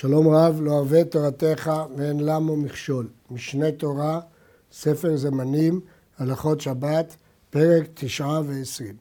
שלום 0.00 0.28
רב, 0.28 0.60
לא 0.62 0.72
אוהב 0.72 1.02
תורתך 1.02 1.70
ואין 1.96 2.20
למו 2.20 2.56
מכשול. 2.56 3.08
משנה 3.30 3.72
תורה, 3.72 4.20
ספר 4.72 5.16
זמנים, 5.16 5.80
הלכות 6.18 6.60
שבת, 6.60 7.16
פרק 7.50 7.88
תשעה 7.94 8.40
ועשרים. 8.46 8.94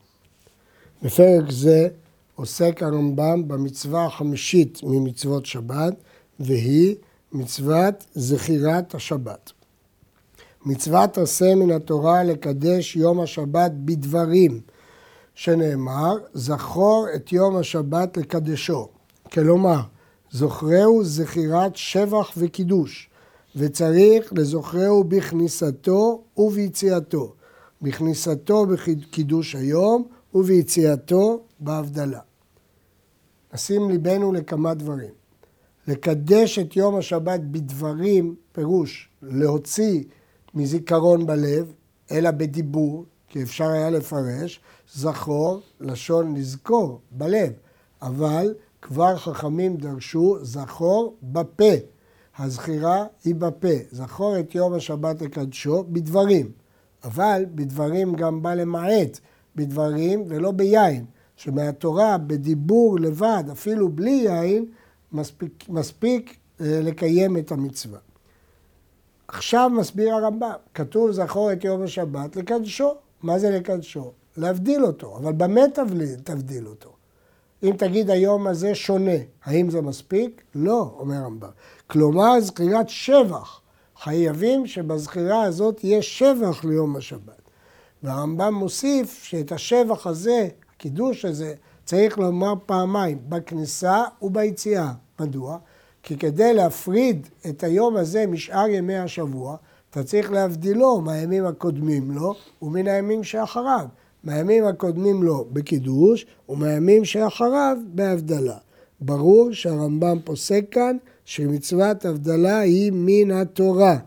בפרק 1.04 1.52
זה 1.52 1.88
עוסק 2.36 2.84
הרמב"ם 2.84 3.48
במצווה 3.48 4.06
החמישית 4.06 4.80
ממצוות 4.84 5.46
שבת, 5.46 5.94
והיא 6.40 6.96
מצוות 7.32 8.06
זכירת 8.16 8.96
השבת. 8.96 9.52
מצוות 10.66 11.18
עשה 11.18 11.56
מן 11.56 11.72
התורה 11.72 12.24
לקדש 12.24 12.96
יום 12.96 13.20
השבת 13.20 13.72
בדברים, 13.72 14.62
שנאמר, 15.36 16.18
זכור 16.34 17.08
את 17.16 17.34
יום 17.34 17.56
השבת 17.56 18.18
לקדשו. 18.18 18.88
כלומר, 19.32 19.82
זוכרהו 20.32 21.04
זכירת 21.04 21.76
שבח 21.76 22.32
וקידוש, 22.38 23.10
וצריך 23.56 24.34
לזוכרהו 24.34 25.04
בכניסתו 25.04 26.24
וביציאתו. 26.38 27.34
בכניסתו 27.82 28.66
בקידוש 28.66 29.56
היום 29.56 30.08
וביציאתו 30.34 31.40
בהבדלה. 31.60 32.20
נשים 33.54 33.90
ליבנו 33.90 34.34
לכמה 34.34 34.74
דברים. 34.74 35.12
לקדש 35.88 36.60
את 36.60 36.76
יום 36.76 36.96
השבת 36.96 37.40
בדברים, 37.40 38.36
פירוש 38.52 39.10
להוציא 39.22 40.04
מזיכרון 40.54 41.26
בלב, 41.26 41.74
אלא 42.12 42.32
בדיבור, 42.32 43.06
כי 43.30 43.44
אפשר 43.44 43.68
היה 43.68 43.90
לפרש, 43.90 44.60
זכור, 44.94 45.62
לשון 45.82 46.36
לזכור, 46.36 47.02
בלב, 47.12 47.52
אבל 48.02 48.54
כבר 48.82 49.18
חכמים 49.18 49.78
דרשו 49.78 50.38
זכור 50.42 51.18
בפה. 51.24 51.74
הזכירה 52.38 53.06
היא 53.24 53.36
בפה. 53.36 53.78
זכור 53.92 54.40
את 54.40 54.56
יום 54.56 54.74
השבת 54.74 55.22
לקדשו 55.22 55.84
בדברים. 55.84 56.52
אבל 57.04 57.46
בדברים 57.56 58.16
גם 58.16 58.42
בא 58.42 58.54
למעט, 58.54 59.20
בדברים 59.56 60.24
ולא 60.28 60.52
ביין. 60.52 61.06
שמהתורה 61.36 62.18
בדיבור 62.18 63.00
לבד, 63.00 63.44
אפילו 63.52 63.90
בלי 63.90 64.10
יין, 64.26 64.66
מספיק, 65.12 65.70
מספיק 65.70 66.38
אה, 66.62 66.80
לקיים 66.84 67.38
את 67.38 67.52
המצווה. 67.52 68.00
עכשיו 69.28 69.72
מסביר 69.74 70.14
הרמב"ם, 70.14 70.52
כתוב 70.74 71.12
זכור 71.12 71.54
את 71.54 71.64
יום 71.64 71.84
השבת 71.84 72.36
לקדשו. 72.36 72.94
מה 73.24 73.40
זה 73.40 73.50
לקדשו? 73.50 74.12
להבדיל 74.38 74.86
אותו, 74.86 75.18
אבל 75.18 75.34
במה 75.34 75.62
תבדיל 76.24 76.68
אותו? 76.68 76.97
אם 77.64 77.74
תגיד 77.78 78.10
היום 78.10 78.48
הזה 78.48 78.76
שונה, 78.76 79.18
האם 79.46 79.70
זה 79.70 79.82
מספיק? 79.82 80.44
לא, 80.56 80.96
אומר 81.00 81.16
רמב"ם. 81.16 81.50
כלומר, 81.88 82.40
זכירת 82.40 82.90
שבח. 82.90 83.62
חייבים 84.00 84.68
שבזכירה 84.68 85.44
הזאת 85.44 85.84
יהיה 85.84 86.02
שבח 86.02 86.64
ליום 86.64 86.96
השבת. 86.96 87.42
והרמב"ם 88.04 88.54
מוסיף 88.54 89.24
שאת 89.24 89.52
השבח 89.52 90.08
הזה, 90.08 90.48
הקידוש 90.76 91.26
הזה, 91.26 91.54
צריך 91.86 92.18
לומר 92.18 92.54
פעמיים, 92.66 93.20
בכניסה 93.30 94.04
וביציאה. 94.22 94.92
מדוע? 95.20 95.58
כי 96.04 96.18
כדי 96.18 96.54
להפריד 96.54 97.28
את 97.50 97.64
היום 97.64 97.96
הזה 97.96 98.28
משאר 98.28 98.68
ימי 98.68 98.98
השבוע, 98.98 99.58
אתה 99.90 100.04
צריך 100.04 100.32
להבדילו 100.32 101.02
מהימים 101.02 101.46
הקודמים 101.46 102.12
לו 102.12 102.36
ומן 102.62 102.88
הימים 102.88 103.24
שאחריו. 103.24 103.86
מהימים 104.28 104.66
הקודמים 104.66 105.24
לו 105.24 105.48
בקידוש 105.54 106.26
ומהימים 106.50 107.06
שאחריו 107.06 107.78
בהבדלה. 107.88 108.58
ברור 109.02 109.54
שהרמב"ם 109.54 110.18
פוסק 110.24 110.66
כאן 110.72 110.98
שמצוות 111.26 112.06
הבדלה 112.06 112.60
היא 112.60 112.92
מן 112.96 113.32
התורה. 113.32 113.98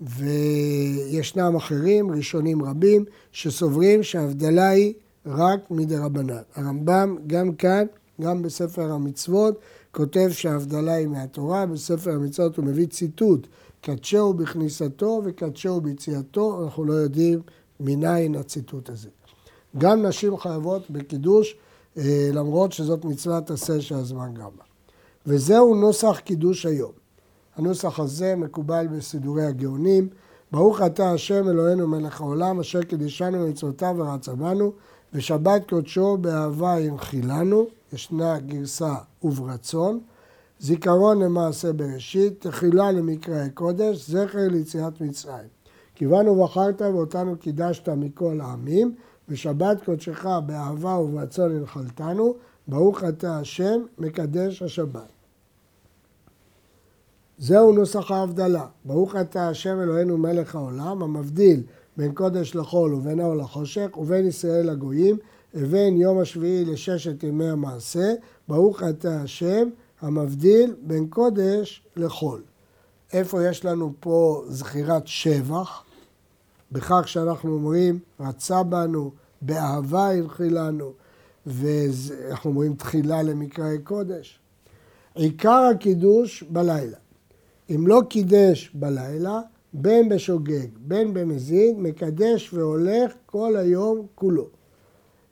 וישנם 0.00 1.56
אחרים, 1.56 2.10
ראשונים 2.10 2.62
רבים, 2.62 3.04
שסוברים 3.32 4.02
שההבדלה 4.02 4.68
היא 4.68 4.92
רק 5.26 5.70
מדרבנן. 5.70 6.42
הרמב"ם 6.54 7.16
גם 7.26 7.52
כאן, 7.52 7.86
גם 8.20 8.42
בספר 8.42 8.92
המצוות, 8.92 9.58
כותב 9.92 10.28
שההבדלה 10.32 10.92
היא 10.92 11.06
מהתורה, 11.06 11.66
בספר 11.66 12.10
המצוות 12.10 12.56
הוא 12.56 12.64
מביא 12.64 12.86
ציטוט, 12.86 13.46
קדשהו 13.80 14.34
בכניסתו 14.34 15.22
וקדשהו 15.24 15.80
ביציאתו, 15.80 16.64
אנחנו 16.64 16.84
לא 16.84 16.92
יודעים 16.92 17.40
מניין 17.80 18.34
הציטוט 18.34 18.88
הזה. 18.88 19.08
גם 19.78 20.06
נשים 20.06 20.36
חייבות 20.36 20.90
בקידוש, 20.90 21.56
אה, 21.98 22.30
למרות 22.32 22.72
שזאת 22.72 23.04
מצוות 23.04 23.50
עשה 23.50 23.80
שהזמן 23.80 24.34
גרמה. 24.34 24.62
וזהו 25.26 25.74
נוסח 25.74 26.20
קידוש 26.24 26.66
היום. 26.66 26.92
הנוסח 27.56 28.00
הזה 28.00 28.36
מקובל 28.36 28.86
בסידורי 28.86 29.44
הגאונים. 29.44 30.08
ברוך 30.52 30.82
אתה 30.82 31.12
השם 31.12 31.48
אלוהינו 31.48 31.88
מלך 31.88 32.20
העולם 32.20 32.60
אשר 32.60 32.82
קידשנו 32.82 33.48
מצוותיו 33.48 33.94
ורצה 33.98 34.34
בנו 34.34 34.72
ושבת 35.12 35.68
קודשו 35.68 36.16
באהבה 36.16 36.80
ינחילנו, 36.80 37.66
ישנה 37.92 38.38
גרסה 38.38 38.94
וברצון, 39.22 40.00
זיכרון 40.60 41.22
למעשה 41.22 41.72
בראשית, 41.72 42.46
תחילה 42.46 42.92
למקראי 42.92 43.50
קודש, 43.50 44.10
זכר 44.10 44.48
ליציאת 44.50 45.00
מצרים. 45.00 45.48
כיוונו 45.94 46.30
ובחרת 46.30 46.82
ואותנו 46.82 47.36
קידשת 47.38 47.88
מכל 47.88 48.40
העמים 48.40 48.94
ושבת 49.28 49.84
קודשך 49.84 50.26
באהבה 50.46 50.98
וברצון 50.98 51.56
הנחלתנו, 51.56 52.34
ברוך 52.68 53.04
אתה 53.04 53.38
השם, 53.38 53.80
מקדש 53.98 54.62
השבת. 54.62 55.08
זהו 57.38 57.72
נוסח 57.72 58.10
ההבדלה. 58.10 58.66
ברוך 58.84 59.16
אתה 59.16 59.48
השם 59.48 59.80
אלוהינו 59.80 60.18
מלך 60.18 60.54
העולם, 60.54 61.02
המבדיל 61.02 61.62
בין 61.96 62.12
קודש 62.12 62.54
לחול 62.54 62.94
ובין 62.94 63.20
האור 63.20 63.34
לחושך, 63.34 63.98
ובין 63.98 64.26
ישראל 64.26 64.70
לגויים, 64.70 65.16
ובין 65.54 65.96
יום 65.96 66.18
השביעי 66.18 66.64
לששת 66.64 67.22
ימי 67.22 67.48
המעשה, 67.48 68.12
ברוך 68.48 68.82
אתה 68.82 69.20
השם, 69.22 69.68
המבדיל 70.00 70.74
בין 70.82 71.06
קודש 71.08 71.82
לחול. 71.96 72.42
איפה 73.12 73.44
יש 73.44 73.64
לנו 73.64 73.92
פה 74.00 74.44
זכירת 74.48 75.06
שבח? 75.06 75.82
בכך 76.72 77.08
שאנחנו 77.08 77.54
אומרים, 77.54 77.98
רצה 78.20 78.62
בנו, 78.62 79.10
באהבה 79.42 80.10
הנחילנו, 80.10 80.92
ואנחנו 81.46 82.50
אומרים 82.50 82.74
תחילה 82.74 83.22
למקראי 83.22 83.78
קודש. 83.78 84.40
עיקר 85.14 85.70
הקידוש 85.74 86.42
בלילה. 86.42 86.96
אם 87.70 87.86
לא 87.86 88.02
קידש 88.08 88.70
בלילה, 88.74 89.40
בין 89.72 90.08
בשוגג, 90.08 90.66
בין 90.78 91.14
במזיד, 91.14 91.78
מקדש 91.78 92.54
והולך 92.54 93.12
כל 93.26 93.56
היום 93.56 94.06
כולו. 94.14 94.46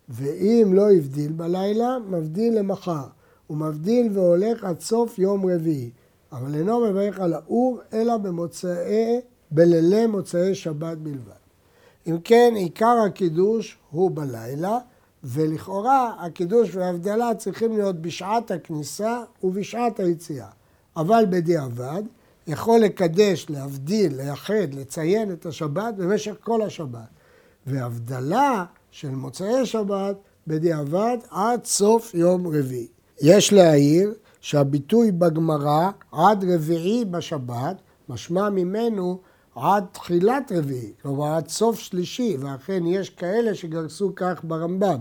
ואם 0.09 0.71
לא 0.73 0.93
הבדיל 0.93 1.33
בלילה, 1.33 1.97
מבדיל 2.09 2.59
למחר. 2.59 3.07
הוא 3.47 3.57
מבדיל 3.57 4.09
והולך 4.13 4.65
עד 4.65 4.81
סוף 4.81 5.19
יום 5.19 5.47
רביעי. 5.51 5.91
אבל 6.33 6.55
אינו 6.55 6.81
מברך 6.81 7.21
על 7.21 7.33
האור, 7.33 7.81
אלא 7.93 8.17
במוצאי, 8.17 9.21
בלילי 9.51 10.07
מוצאי 10.07 10.55
שבת 10.55 10.99
בלבד. 10.99 11.33
אם 12.07 12.19
כן, 12.25 12.53
עיקר 12.57 12.97
הקידוש 13.07 13.79
הוא 13.91 14.11
בלילה, 14.11 14.79
ולכאורה 15.25 16.15
הקידוש 16.21 16.75
וההבדלה 16.75 17.34
צריכים 17.34 17.73
להיות 17.73 18.03
בשעת 18.03 18.51
הכניסה 18.51 19.23
ובשעת 19.43 20.01
היציאה. 20.01 20.49
אבל 20.97 21.25
בדיעבד, 21.31 22.03
יכול 22.47 22.81
לקדש, 22.81 23.47
להבדיל, 23.49 24.17
לייחד, 24.17 24.75
לציין 24.75 25.33
את 25.33 25.47
השבת 25.47 25.95
במשך 25.95 26.34
כל 26.41 26.63
השבת. 26.63 27.09
והבדלה 27.67 28.65
של 28.91 29.11
מוצאי 29.11 29.67
שבת 29.67 30.17
בדיעבד 30.47 31.19
עד 31.31 31.65
סוף 31.65 32.15
יום 32.15 32.47
רביעי. 32.47 32.87
יש 33.21 33.53
להעיר 33.53 34.15
שהביטוי 34.41 35.13
בגמרא 35.13 35.91
עד 36.13 36.45
רביעי 36.45 37.04
בשבת, 37.04 37.77
משמע 38.09 38.51
ממנו 38.51 39.19
עד 39.57 39.85
תחילת 39.93 40.53
רביעי, 40.55 40.93
כלומר 41.03 41.35
עד 41.35 41.49
סוף 41.49 41.79
שלישי, 41.79 42.37
ואכן 42.41 42.87
יש 42.87 43.11
כאלה 43.11 43.55
שגרסו 43.55 44.13
כך 44.17 44.41
ברמב"ם. 44.45 45.01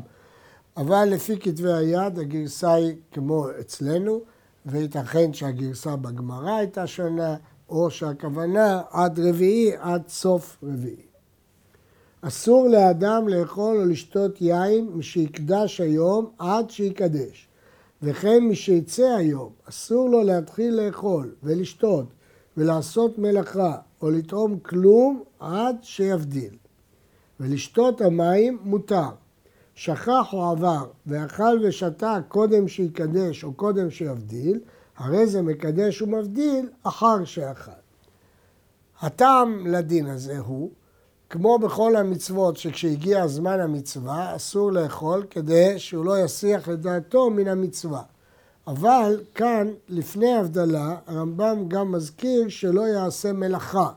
אבל 0.78 1.06
לפי 1.12 1.40
כתבי 1.40 1.74
היד 1.74 2.20
הגרסה 2.20 2.74
היא 2.74 2.96
כמו 3.12 3.48
אצלנו, 3.60 4.22
וייתכן 4.66 5.34
שהגרסה 5.34 5.96
בגמרא 5.96 6.52
הייתה 6.52 6.88
שונה, 6.88 7.36
או 7.70 7.92
שהכוונה 7.92 8.82
עד 8.92 9.20
רביעי, 9.20 9.72
עד 9.78 10.08
סוף 10.08 10.58
רביעי. 10.64 11.06
אסור 12.22 12.68
לאדם 12.68 13.28
לאכול 13.28 13.78
או 13.78 13.86
לשתות 13.86 14.42
יין 14.42 14.90
משיקדש 14.94 15.82
היום 15.82 16.32
עד 16.40 16.70
שיקדש. 16.70 17.48
וכן 18.02 18.44
משיצא 18.44 19.16
היום, 19.18 19.50
אסור 19.70 20.10
לו 20.10 20.24
להתחיל 20.24 20.82
לאכול 20.82 21.36
ולשתות 21.44 22.06
ולעשות 22.58 23.18
מלאכה 23.18 23.78
או 24.02 24.10
לטעום 24.10 24.60
כלום 24.60 25.24
עד 25.40 25.76
שיבדיל. 25.82 26.58
ולשתות 27.40 28.02
המים 28.02 28.58
מותר. 28.64 29.10
שכח 29.76 30.34
או 30.34 30.52
עבר 30.52 30.86
ואכל 31.08 31.60
ושתה 31.64 32.18
קודם 32.28 32.68
שיקדש 32.68 33.44
או 33.44 33.54
קודם 33.54 33.90
שיבדיל, 33.90 34.60
הרי 34.98 35.28
זה 35.28 35.42
מקדש 35.42 36.02
ומבדיל 36.02 36.70
אחר 36.84 37.26
שאכל. 37.26 37.72
הטעם 39.02 39.68
לדין 39.68 40.08
הזה 40.08 40.40
הוא, 40.40 40.72
כמו 41.30 41.60
בכל 41.60 41.96
המצוות 41.96 42.58
שכשהגיע 42.58 43.28
זמן 43.28 43.60
המצווה 43.60 44.36
אסור 44.36 44.72
לאכול 44.72 45.26
כדי 45.30 45.80
שהוא 45.80 46.06
לא 46.06 46.20
יסיח 46.20 46.70
את 46.70 46.82
דעתו 46.82 47.30
מן 47.30 47.48
המצווה. 47.48 48.02
אבל 48.68 49.22
כאן, 49.36 49.68
לפני 49.90 50.36
הבדלה, 50.36 50.96
הרמב"ם 51.08 51.66
גם 51.68 51.92
מזכיר 51.92 52.50
שלא 52.50 52.82
יעשה 52.82 53.34
מלאכה. 53.34 53.90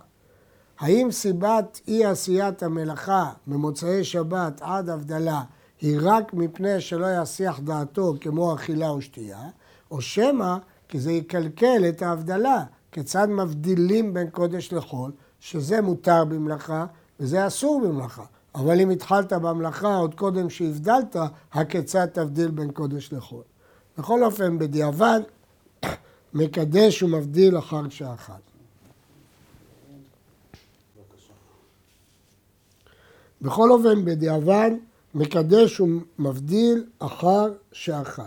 האם 0.78 1.10
סיבת 1.10 1.80
אי 1.88 2.04
עשיית 2.04 2.62
המלאכה 2.62 3.32
ממוצאי 3.46 4.04
שבת 4.04 4.62
עד 4.62 4.88
הבדלה 4.88 5.42
היא 5.80 5.98
רק 6.02 6.34
מפני 6.34 6.80
שלא 6.80 7.06
יסיח 7.22 7.60
דעתו 7.60 8.14
כמו 8.20 8.54
אכילה 8.54 8.88
או 8.88 9.02
שתייה, 9.02 9.42
או 9.90 10.00
שמא 10.00 10.56
כי 10.88 11.00
זה 11.00 11.12
יקלקל 11.12 11.84
את 11.88 12.02
ההבדלה. 12.02 12.64
כיצד 12.92 13.28
מבדילים 13.28 14.14
בין 14.14 14.30
קודש 14.30 14.72
לחול, 14.72 15.12
שזה 15.40 15.80
מותר 15.80 16.24
במלאכה 16.24 16.86
וזה 17.20 17.46
אסור 17.46 17.80
במלאכה. 17.80 18.24
אבל 18.54 18.80
אם 18.80 18.90
התחלת 18.90 19.32
במלאכה 19.32 19.96
עוד 19.96 20.14
קודם 20.14 20.50
שהבדלת, 20.50 21.16
הכיצד 21.52 22.06
תבדיל 22.06 22.50
בין 22.50 22.70
קודש 22.70 23.12
לחול. 23.12 23.42
בכל 23.98 24.24
אופן, 24.24 24.58
בדיעבד, 24.58 25.20
מקדש 26.34 27.02
ומבדיל 27.02 27.58
אחר 27.58 27.88
שעה 27.88 28.14
אחת. 28.14 28.40
בכל 33.42 33.70
אופן, 33.70 34.04
בדיעבד, 34.04 34.70
מקדש 35.14 35.80
ומבדיל 35.80 36.84
אחר 36.98 37.52
שאכל. 37.72 38.22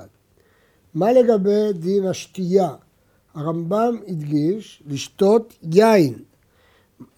מה 0.93 1.11
לגבי 1.11 1.73
דין 1.73 2.07
השתייה? 2.07 2.75
הרמב"ם 3.33 3.95
הדגיש 4.07 4.83
לשתות 4.87 5.57
יין. 5.63 6.13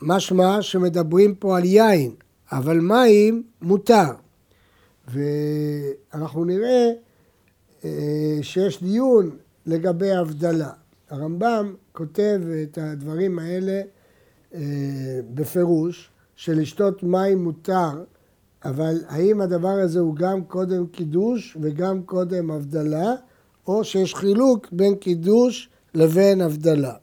משמע 0.02 0.62
שמדברים 0.62 1.36
פה 1.36 1.58
על 1.58 1.66
יין, 1.66 2.16
אבל 2.52 2.80
מים 2.80 3.44
מותר. 3.62 4.12
ואנחנו 5.08 6.46
נראה 6.46 6.70
אה, 6.70 6.94
שיש 8.42 8.84
דיון 8.84 9.30
לגבי 9.66 10.12
הבדלה. 10.12 10.70
הרמב"ם 11.10 11.74
כותב 11.92 12.42
את 12.64 12.78
הדברים 12.78 13.40
האלה 13.40 13.82
אה, 14.54 14.60
בפירוש, 15.34 16.10
שלשתות 16.36 17.04
מים 17.04 17.44
מותר, 17.44 18.04
אבל 18.66 18.96
האם 19.08 19.42
הדבר 19.42 19.80
הזה 19.84 20.00
הוא 20.00 20.16
גם 20.16 20.44
קודם 20.44 20.88
קידוש 20.88 21.58
וגם 21.62 22.04
קודם 22.04 22.52
הבדלה, 22.52 23.14
או 23.68 23.84
שיש 23.84 24.16
חילוק 24.16 24.68
בין 24.72 24.96
קידוש 24.96 25.70
לבין 25.94 26.42
הבדלה. 26.42 26.94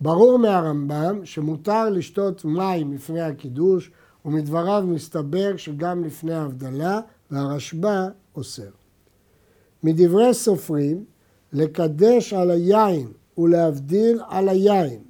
ברור 0.00 0.38
מהרמב"ם 0.38 1.20
שמותר 1.24 1.90
לשתות 1.90 2.44
מים 2.44 2.92
לפני 2.92 3.20
הקידוש, 3.20 3.90
ומדבריו 4.24 4.84
מסתבר 4.86 5.56
שגם 5.56 6.04
לפני 6.04 6.34
ההבדלה, 6.34 7.00
והרשב"א 7.30 8.08
אוסר. 8.36 8.85
מדברי 9.82 10.34
סופרים, 10.34 11.04
לקדש 11.52 12.32
על 12.32 12.50
היין 12.50 13.08
ולהבדיל 13.38 14.20
על 14.28 14.48
היין, 14.48 15.00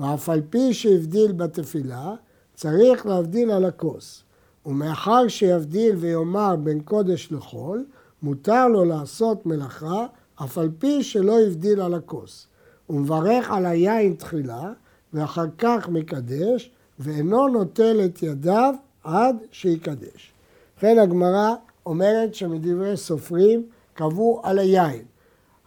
ואף 0.00 0.28
על 0.28 0.42
פי 0.50 0.74
שהבדיל 0.74 1.32
בתפילה, 1.32 2.14
צריך 2.54 3.06
להבדיל 3.06 3.50
על 3.50 3.64
הכוס. 3.64 4.22
ומאחר 4.66 5.28
שיבדיל 5.28 5.96
ויאמר 5.96 6.56
בין 6.56 6.80
קודש 6.80 7.28
לחול, 7.32 7.84
מותר 8.22 8.68
לו 8.68 8.84
לעשות 8.84 9.46
מלאכה, 9.46 10.06
אף 10.44 10.58
על 10.58 10.70
פי 10.78 11.02
שלא 11.02 11.40
הבדיל 11.40 11.80
על 11.80 11.94
הכוס. 11.94 12.46
הוא 12.86 13.00
מברך 13.00 13.50
על 13.50 13.66
היין 13.66 14.14
תחילה, 14.14 14.72
ואחר 15.12 15.46
כך 15.58 15.88
מקדש, 15.88 16.70
ואינו 16.98 17.48
נוטל 17.48 18.00
את 18.04 18.22
ידיו 18.22 18.74
עד 19.04 19.36
שיקדש. 19.52 20.32
לכן 20.78 20.98
הגמרא 20.98 21.54
אומרת 21.86 22.34
שמדברי 22.34 22.96
סופרים 22.96 23.66
קבעו 24.00 24.40
על 24.42 24.58
היין. 24.58 25.04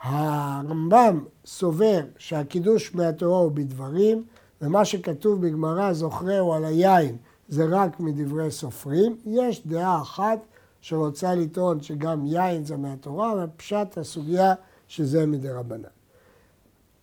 הרמב"ם 0.01 1.23
סובר 1.45 2.01
שהקידוש 2.17 2.95
מהתורה 2.95 3.39
הוא 3.39 3.51
בדברים, 3.51 4.23
ומה 4.61 4.85
שכתוב 4.85 5.41
בגמרא 5.47 5.93
זוכרהו 5.93 6.53
על 6.53 6.65
היין 6.65 7.17
זה 7.47 7.65
רק 7.69 7.99
מדברי 7.99 8.51
סופרים. 8.51 9.17
יש 9.25 9.67
דעה 9.67 10.01
אחת 10.01 10.39
שרוצה 10.81 11.35
לטעון 11.35 11.81
שגם 11.81 12.25
יין 12.25 12.65
זה 12.65 12.77
מהתורה, 12.77 13.33
ופשט 13.43 13.97
הסוגיה 13.97 14.53
שזה 14.87 15.25
מדי 15.25 15.49
רבנן. 15.49 15.83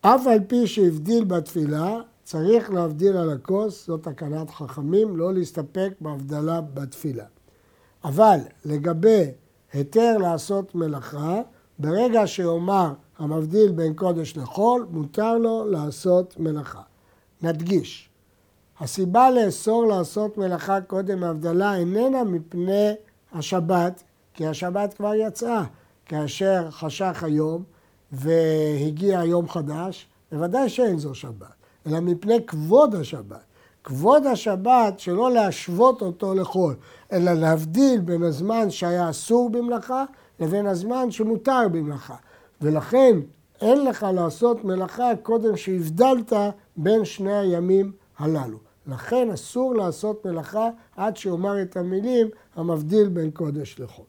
אף 0.00 0.26
על 0.26 0.38
פי 0.46 0.66
שהבדיל 0.66 1.24
בתפילה, 1.24 2.00
צריך 2.24 2.70
להבדיל 2.70 3.16
על 3.16 3.30
הכוס, 3.30 3.86
זאת 3.86 4.02
תקנת 4.02 4.50
חכמים, 4.50 5.16
לא 5.16 5.34
להסתפק 5.34 5.92
בהבדלה 6.00 6.60
בתפילה. 6.60 7.24
אבל 8.04 8.38
לגבי 8.64 9.30
היתר 9.72 10.18
לעשות 10.18 10.74
מלאכה, 10.74 11.40
ברגע 11.78 12.26
שיאמר 12.26 12.92
המבדיל 13.18 13.72
בין 13.72 13.94
קודש 13.94 14.36
לחול, 14.36 14.86
מותר 14.90 15.38
לו 15.38 15.64
לעשות 15.70 16.34
מלאכה. 16.38 16.82
נדגיש, 17.42 18.08
הסיבה 18.80 19.30
לאסור 19.30 19.86
לעשות 19.86 20.38
מלאכה 20.38 20.80
קודם 20.80 21.24
הבדלה 21.24 21.76
איננה 21.76 22.24
מפני 22.24 22.92
השבת, 23.32 24.02
כי 24.34 24.46
השבת 24.46 24.94
כבר 24.94 25.14
יצאה. 25.14 25.64
כאשר 26.06 26.70
חשך 26.70 27.22
היום 27.22 27.62
והגיע 28.12 29.24
יום 29.24 29.48
חדש, 29.48 30.08
בוודאי 30.32 30.68
שאין 30.68 30.98
זו 30.98 31.14
שבת, 31.14 31.46
אלא 31.86 32.00
מפני 32.00 32.46
כבוד 32.46 32.94
השבת. 32.94 33.49
כבוד 33.84 34.26
השבת 34.26 34.98
שלא 34.98 35.30
להשוות 35.30 36.02
אותו 36.02 36.34
לחול, 36.34 36.74
אלא 37.12 37.32
להבדיל 37.32 38.00
בין 38.00 38.22
הזמן 38.22 38.70
שהיה 38.70 39.10
אסור 39.10 39.50
במלאכה 39.50 40.04
לבין 40.40 40.66
הזמן 40.66 41.10
שמותר 41.10 41.68
במלאכה. 41.72 42.16
ולכן 42.60 43.16
אין 43.60 43.84
לך 43.84 44.06
לעשות 44.14 44.64
מלאכה 44.64 45.10
קודם 45.22 45.56
שהבדלת 45.56 46.32
בין 46.76 47.04
שני 47.04 47.38
הימים 47.38 47.92
הללו. 48.18 48.58
לכן 48.86 49.30
אסור 49.30 49.74
לעשות 49.74 50.26
מלאכה 50.26 50.68
עד 50.96 51.16
שיאמר 51.16 51.62
את 51.62 51.76
המילים 51.76 52.28
המבדיל 52.56 53.08
בין 53.08 53.30
קודש 53.30 53.80
לחול. 53.80 54.04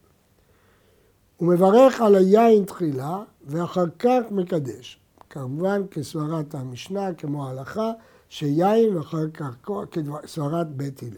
הוא 1.37 1.47
מברך 1.47 2.01
על 2.01 2.15
היין 2.15 2.63
תחילה 2.63 3.23
ואחר 3.45 3.85
כך 3.99 4.21
מקדש. 4.31 4.99
כמובן 5.29 5.81
כסברת 5.91 6.55
המשנה, 6.55 7.13
כמו 7.13 7.47
ההלכה, 7.47 7.91
שיין 8.31 8.97
ואחר 8.97 9.29
כך 9.33 9.69
כסברת 9.91 10.75
בית 10.75 11.03
הלל. 11.03 11.11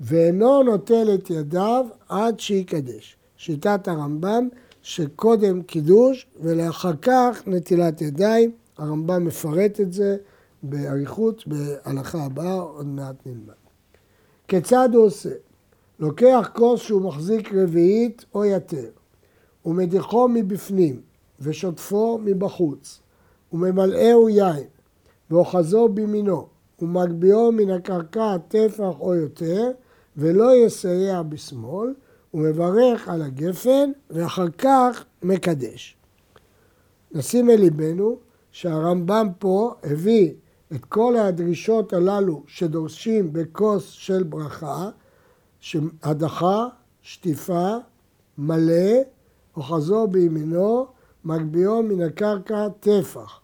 ואינו 0.00 0.62
נוטל 0.62 1.14
את 1.14 1.30
ידיו 1.30 1.86
עד 2.08 2.40
שיקדש. 2.40 3.16
שיטת 3.36 3.88
הרמב"ם 3.88 4.48
שקודם 4.82 5.62
קידוש 5.62 6.26
ולאחר 6.40 6.92
כך 7.02 7.42
נטילת 7.46 8.02
ידיים. 8.02 8.50
הרמב"ם 8.78 9.24
מפרט 9.24 9.80
את 9.80 9.92
זה 9.92 10.16
באריכות 10.62 11.44
בהלכה 11.46 12.24
הבאה, 12.24 12.54
עוד 12.54 12.86
מעט 12.86 13.16
נלמד. 13.26 13.54
כיצד 14.48 14.88
הוא 14.94 15.04
עושה? 15.04 15.30
לוקח 15.98 16.50
כוס 16.54 16.80
שהוא 16.80 17.02
מחזיק 17.02 17.54
רביעית 17.54 18.24
או 18.34 18.44
יתר, 18.44 18.88
ומדיחו 19.66 20.28
מבפנים, 20.28 21.00
ושוטפו 21.40 22.20
מבחוץ, 22.24 23.00
וממלאהו 23.52 24.28
יין, 24.28 24.66
ואוחזו 25.30 25.88
בימינו, 25.88 26.46
ומגביהו 26.82 27.52
מן 27.52 27.70
הקרקע 27.70 28.36
טפח 28.48 29.00
או 29.00 29.14
יותר, 29.14 29.70
ולא 30.16 30.56
יסייע 30.56 31.22
בשמאל, 31.22 31.94
ומברך 32.34 33.08
על 33.08 33.22
הגפן, 33.22 33.90
ואחר 34.10 34.48
כך 34.58 35.04
מקדש. 35.22 35.96
נשים 37.12 37.50
אל 37.50 37.60
ליבנו 37.60 38.18
שהרמב"ם 38.52 39.28
פה 39.38 39.74
הביא 39.82 40.32
את 40.74 40.84
כל 40.84 41.16
הדרישות 41.16 41.92
הללו 41.92 42.42
שדורשים 42.46 43.32
בכוס 43.32 43.90
של 43.90 44.22
ברכה, 44.22 44.90
הדחה, 46.02 46.66
שטיפה, 47.02 47.76
מלא, 48.38 48.96
אוחזו 49.56 50.06
בימינו, 50.06 50.86
מגביהו 51.24 51.82
מן 51.82 52.00
הקרקע 52.00 52.68
טפח. 52.80 53.40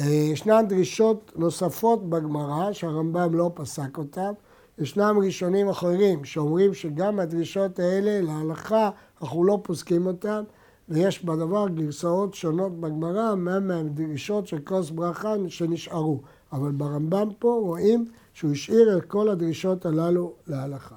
אה, 0.00 0.04
ישנן 0.04 0.64
דרישות 0.68 1.32
נוספות 1.36 2.10
בגמרא 2.10 2.72
שהרמב"ם 2.72 3.34
לא 3.34 3.50
פסק 3.54 3.98
אותן. 3.98 4.32
ישנם 4.78 5.18
ראשונים 5.24 5.68
אחרים 5.68 6.24
שאומרים 6.24 6.74
שגם 6.74 7.20
הדרישות 7.20 7.78
האלה 7.78 8.20
להלכה 8.20 8.90
אנחנו 9.22 9.44
לא 9.44 9.58
פוסקים 9.62 10.06
אותן 10.06 10.42
ויש 10.88 11.24
בדבר 11.24 11.68
גרסאות 11.68 12.34
שונות 12.34 12.80
בגמרא 12.80 13.34
מה 13.34 13.60
מהדרישות 13.60 14.46
של 14.46 14.58
כוס 14.64 14.90
ברכה 14.90 15.34
שנשארו. 15.48 16.20
אבל 16.52 16.70
ברמב"ם 16.70 17.28
פה 17.38 17.60
רואים 17.62 18.04
שהוא 18.34 18.52
השאיר 18.52 18.98
את 18.98 19.04
כל 19.04 19.28
הדרישות 19.28 19.86
הללו 19.86 20.32
להלכה. 20.46 20.94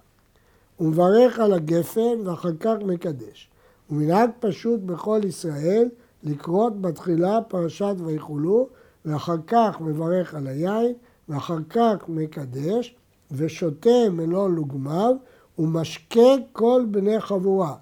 הוא 0.78 0.88
מברך 0.88 1.40
על 1.40 1.54
הגפן 1.54 2.28
ואחר 2.28 2.56
כך 2.60 2.76
מקדש. 2.86 3.50
הוא 3.88 3.98
מנהג 3.98 4.30
פשוט 4.40 4.80
בכל 4.80 5.22
ישראל 5.24 5.90
לקרות 6.24 6.82
בתחילה 6.82 7.40
פרשת 7.48 7.96
ויחולו, 8.06 8.68
ואחר 9.06 9.38
כך 9.48 9.82
מברך 9.82 10.36
על 10.36 10.48
היין, 10.48 10.94
ואחר 11.30 11.58
כך 11.70 11.96
מקדש, 12.08 12.96
ושותה 13.32 14.10
מלוא 14.12 14.50
לוגמיו, 14.50 15.16
ומשקה 15.60 16.36
כל 16.52 16.86
בני 16.92 17.20
חבורה, 17.20 17.76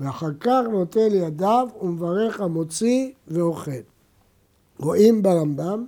ואחר 0.00 0.30
כך 0.40 0.62
נוטל 0.70 1.14
ידיו 1.14 1.68
ומברך 1.82 2.40
המוציא 2.40 3.10
ואוכל. 3.28 3.70
רואים 4.78 5.22
ברמב"ם 5.22 5.86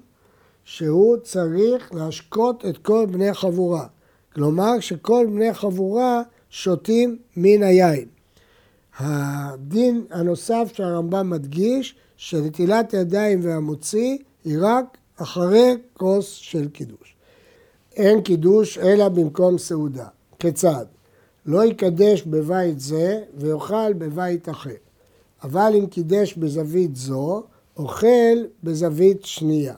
שהוא 0.65 1.17
צריך 1.17 1.95
להשקות 1.95 2.65
את 2.65 2.79
כל 2.79 3.07
בני 3.11 3.35
חבורה. 3.35 3.87
כלומר 4.35 4.81
שכל 4.81 5.27
בני 5.31 5.55
חבורה 5.55 6.23
שותים 6.51 7.19
מן 7.37 7.63
היין. 7.63 8.09
הדין 8.99 10.05
הנוסף 10.11 10.71
שהרמב"ם 10.75 11.31
מדגיש, 11.31 11.95
שנטילת 12.17 12.95
ידיים 12.95 13.41
והמוציא 13.43 14.19
היא 14.47 14.59
רק 14.61 14.99
אחרי 15.17 15.77
כוס 15.93 16.33
של 16.33 16.69
קידוש. 16.69 17.17
אין 17.97 18.23
קידוש 18.23 18.79
אלא 18.79 19.09
במקום 19.09 19.59
סעודה. 19.59 20.07
כיצד? 20.39 20.87
לא 21.47 21.65
יקדש 21.65 22.23
בבית 22.23 22.81
זה 22.81 23.23
ויאכל 23.37 23.93
בבית 23.93 24.49
אחר. 24.49 24.71
אבל 25.43 25.73
אם 25.79 25.87
קידש 25.87 26.35
בזווית 26.35 26.97
זו, 26.97 27.43
אוכל 27.77 28.45
בזווית 28.63 29.25
שנייה. 29.25 29.75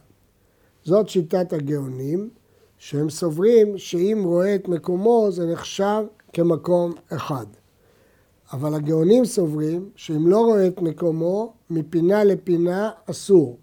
זאת 0.85 1.09
שיטת 1.09 1.53
הגאונים, 1.53 2.31
שהם 2.79 3.11
סוברים 3.11 3.79
שאם 3.79 4.23
רואה 4.25 4.55
את 4.55 4.69
מקומו 4.69 5.27
זה 5.31 5.47
נחשב 5.47 6.05
כמקום 6.33 6.93
אחד. 7.09 7.47
אבל 8.53 8.75
הגאונים 8.75 9.25
סוברים 9.25 9.91
שאם 9.97 10.29
לא 10.29 10.39
רואה 10.39 10.67
את 10.67 10.83
מקומו, 10.83 11.53
מפינה 11.71 12.25
לפינה 12.25 12.91
אסור. 13.11 13.59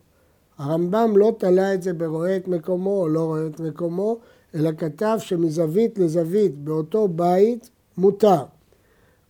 הרמב"ם 0.58 1.18
לא 1.18 1.34
תלה 1.38 1.74
את 1.74 1.84
זה 1.84 1.94
ברואה 1.94 2.38
את 2.38 2.48
מקומו 2.48 3.02
או 3.02 3.08
לא 3.08 3.24
רואה 3.24 3.48
את 3.48 3.60
מקומו, 3.60 4.18
אלא 4.56 4.70
כתב 4.78 5.18
שמזווית 5.20 6.00
לזווית 6.00 6.58
באותו 6.58 7.08
בית 7.08 7.70
מותר. 7.98 8.44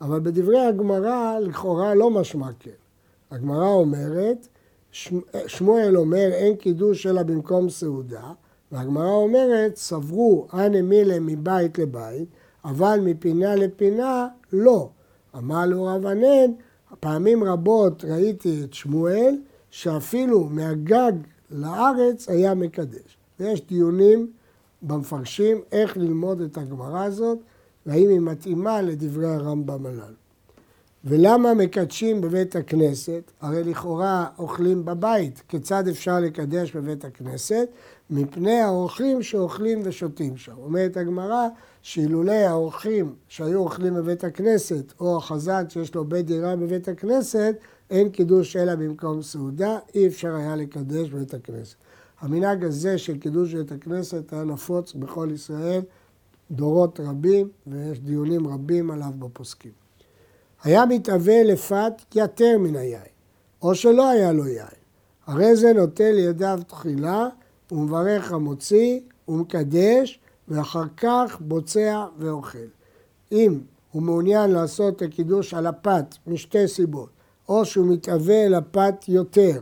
אבל 0.01 0.20
בדברי 0.20 0.60
הגמרא 0.60 1.39
לכאורה 1.39 1.96
לא 1.96 2.10
משמע 2.10 2.50
כן. 2.60 2.72
הגמרא 3.32 3.67
אומרת, 3.67 4.48
שמואל 5.48 5.98
אומר 5.98 6.29
אין 6.34 6.55
קידוש 6.55 7.08
אלא 7.08 7.24
במקום 7.24 7.70
סעודה, 7.70 8.32
והגמרא 8.72 9.12
אומרת 9.12 9.75
סברו 9.75 10.48
אנא 10.53 10.82
מילה 10.82 11.20
מבית 11.20 11.77
לבית, 11.79 12.29
אבל 12.65 13.00
מפינה 13.03 13.55
לפינה 13.55 14.27
לא. 14.53 14.89
אמר 15.38 15.65
לו 15.65 15.84
רב 15.84 16.05
ענן, 16.05 16.51
פעמים 17.00 17.44
רבות 17.44 18.05
ראיתי 18.05 18.63
את 18.63 18.74
שמואל, 18.74 19.36
שאפילו 19.75 20.44
מהגג 20.44 21.12
לארץ 21.51 22.29
היה 22.29 22.55
מקדש. 22.55 23.17
ויש 23.39 23.62
דיונים 23.67 24.32
במפרשים 24.82 25.62
איך 25.72 25.98
ללמוד 25.98 26.41
את 26.41 26.58
הגמרא 26.58 27.03
הזאת, 27.03 27.38
והאם 27.86 28.10
היא 28.10 28.20
מתאימה 28.20 28.82
לדברי 28.82 29.27
הרמב"ם 29.27 29.86
הללו. 29.86 30.15
ולמה 31.03 31.53
מקדשים 31.53 32.22
בבית 32.22 32.55
הכנסת? 32.55 33.32
הרי 33.41 33.63
לכאורה 33.63 34.27
אוכלים 34.39 34.86
בבית. 34.86 35.44
כיצד 35.48 35.88
אפשר 35.88 36.20
לקדש 36.20 36.75
בבית 36.75 37.05
הכנסת? 37.05 37.70
מפני 38.10 38.62
האורחים 38.62 39.24
שאוכלים 39.24 39.82
ושותים 39.84 40.38
שם. 40.38 40.55
אומרת 40.58 40.98
הגמרא 40.98 41.48
שאילולא 41.82 42.32
האורחים 42.32 43.15
שהיו 43.27 43.60
אוכלים 43.60 43.94
בבית 43.94 44.24
הכנסת, 44.24 44.94
או 45.00 45.17
החזן 45.17 45.70
שיש 45.70 45.96
לו 45.96 46.05
בית 46.05 46.25
דירה 46.25 46.55
בבית 46.55 46.88
הכנסת, 46.88 47.55
אין 47.89 48.10
קידוש 48.10 48.56
אלא 48.56 48.75
במקום 48.75 49.22
סעודה, 49.22 49.80
אי 49.96 50.08
אפשר 50.08 50.36
היה 50.36 50.56
לקדש 50.56 51.10
בבית 51.10 51.34
הכנסת. 51.34 51.75
המנהג 52.20 52.63
הזה 52.63 52.98
של 52.98 53.18
קידוש 53.18 53.54
בבית 53.54 53.72
הכנסת 53.72 54.34
היה 54.34 54.44
נפוץ 54.44 54.94
בכל 54.94 55.30
ישראל 55.34 55.82
דורות 56.51 57.00
רבים, 57.00 57.50
ויש 57.68 58.00
דיונים 58.00 58.48
רבים 58.48 58.92
עליו 58.92 59.12
בפוסקים. 59.20 59.72
היה 60.63 60.86
מתאווה 60.86 61.44
לפת 61.44 61.94
יתר 62.15 62.58
מן 62.60 62.75
היין, 62.75 63.01
או 63.62 63.75
שלא 63.75 64.10
היה 64.10 64.32
לו 64.32 64.48
יין. 64.48 64.68
הרי 65.27 65.56
זה 65.56 65.74
נוטל 65.74 66.18
ידיו 66.18 66.60
תחילה, 66.68 67.27
ומברך 67.72 68.32
המוציא, 68.32 69.00
ומקדש, 69.27 70.20
ואחר 70.48 70.84
כך 70.98 71.38
בוצע 71.39 72.06
ואוכל. 72.18 72.68
אם 73.32 73.60
הוא 73.92 74.01
מעוניין 74.01 74.51
לעשות 74.51 74.96
את 74.96 75.01
הקידוש 75.01 75.54
על 75.54 75.68
הפת 75.68 76.15
משתי 76.27 76.68
סיבות, 76.68 77.10
או 77.50 77.66
שהוא 77.66 77.88
מתאווה 77.88 78.48
לפת 78.48 78.96
יותר, 79.08 79.62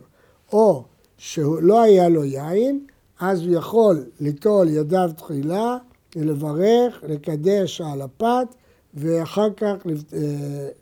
או 0.54 0.84
שלא 1.18 1.82
היה 1.82 2.10
לו 2.10 2.24
יין, 2.24 2.86
אז 3.20 3.42
הוא 3.42 3.56
יכול 3.56 4.06
ליטול 4.20 4.70
ידיו 4.70 5.12
תחילה 5.18 5.78
ולברך, 6.16 7.04
לקדש 7.08 7.82
על 7.82 8.02
הפת, 8.02 8.48
ואחר 8.94 9.54
כך 9.58 9.74
אה, 10.14 10.20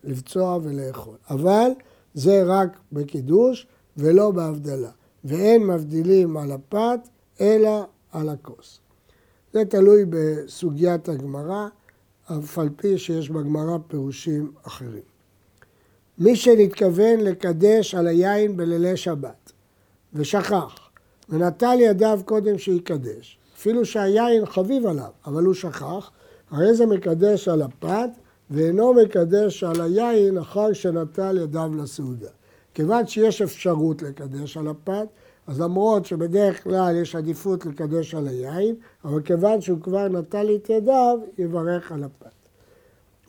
לבצוע 0.03 0.59
ולאכול. 0.63 1.15
אבל 1.29 1.71
זה 2.13 2.43
רק 2.45 2.77
בקידוש 2.91 3.67
ולא 3.97 4.31
בהבדלה. 4.31 4.89
ואין 5.23 5.67
מבדילים 5.67 6.37
על 6.37 6.51
הפת 6.51 6.99
אלא 7.41 7.83
על 8.11 8.29
הכוס. 8.29 8.79
זה 9.53 9.65
תלוי 9.65 10.05
בסוגיית 10.09 11.09
הגמרא, 11.09 11.67
אף 12.25 12.59
על 12.59 12.69
פי 12.75 12.97
שיש 12.97 13.29
בגמרא 13.29 13.77
פירושים 13.87 14.51
אחרים. 14.63 15.10
מי 16.23 16.35
שנתכוון 16.35 17.19
לקדש 17.19 17.95
על 17.95 18.07
היין 18.07 18.57
בלילי 18.57 18.97
שבת 18.97 19.51
ושכח 20.13 20.75
ונטל 21.29 21.77
ידיו 21.79 22.19
קודם 22.25 22.57
שיקדש, 22.57 23.37
אפילו 23.55 23.85
שהיין 23.85 24.45
חביב 24.45 24.85
עליו, 24.85 25.09
אבל 25.25 25.43
הוא 25.43 25.53
שכח, 25.53 26.11
הרי 26.51 26.75
זה 26.75 26.85
מקדש 26.85 27.47
על 27.47 27.61
הפת 27.61 28.09
ואינו 28.51 28.93
מקדש 28.93 29.63
על 29.63 29.81
היין 29.81 30.37
אחר 30.37 30.73
שנטל 30.73 31.37
ידיו 31.37 31.71
לסעודה. 31.75 32.29
כיוון 32.73 33.07
שיש 33.07 33.41
אפשרות 33.41 34.01
לקדש 34.01 34.57
על 34.57 34.67
הפת, 34.67 35.07
אז 35.47 35.61
למרות 35.61 36.05
שבדרך 36.05 36.63
כלל 36.63 36.95
יש 37.01 37.15
עדיפות 37.15 37.65
לקדש 37.65 38.15
על 38.15 38.27
היין, 38.27 38.75
אבל 39.05 39.21
כיוון 39.21 39.61
שהוא 39.61 39.81
כבר 39.81 40.07
נטל 40.07 40.49
את 40.55 40.69
ידיו, 40.69 41.19
יברך 41.37 41.91
על 41.91 42.03
הפת. 42.03 42.40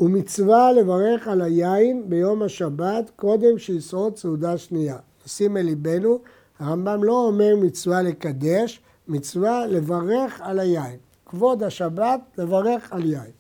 ומצווה 0.03 0.73
לברך 0.73 1.29
על 1.29 1.43
היין 1.43 2.05
ביום 2.09 2.43
השבת 2.43 3.11
קודם 3.17 3.59
שישרוד 3.59 4.17
סעודה 4.17 4.59
שנייה. 4.59 4.97
נשים 5.27 5.57
אל 5.57 5.63
ליבנו, 5.63 6.19
הרמב"ם 6.59 7.05
לא 7.05 7.27
אומר 7.27 7.57
מצווה 7.57 8.03
לקדש, 8.03 8.81
מצווה 9.09 9.67
לברך 9.67 10.41
על 10.41 10.59
היין. 10.59 10.97
כבוד 11.27 11.63
השבת, 11.63 12.21
לברך 12.39 12.93
על 12.93 13.05
יין. 13.05 13.31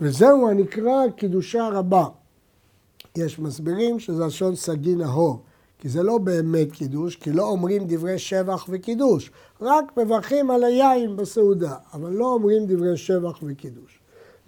וזהו 0.00 0.48
הנקרא 0.48 1.08
קידושה 1.16 1.68
רבה. 1.68 2.06
יש 3.16 3.38
מסבירים 3.38 3.98
שזה 3.98 4.26
לשון 4.26 4.56
סגי 4.56 4.94
נהור, 4.94 5.42
כי 5.78 5.88
זה 5.88 6.02
לא 6.02 6.18
באמת 6.18 6.72
קידוש, 6.72 7.16
כי 7.16 7.32
לא 7.32 7.42
אומרים 7.42 7.82
דברי 7.86 8.18
שבח 8.18 8.66
וקידוש, 8.68 9.30
רק 9.60 9.96
מברכים 9.96 10.50
על 10.50 10.64
היין 10.64 11.16
בסעודה, 11.16 11.74
אבל 11.92 12.12
לא 12.12 12.26
אומרים 12.26 12.66
דברי 12.66 12.96
שבח 12.96 13.38
וקידוש. 13.42 13.99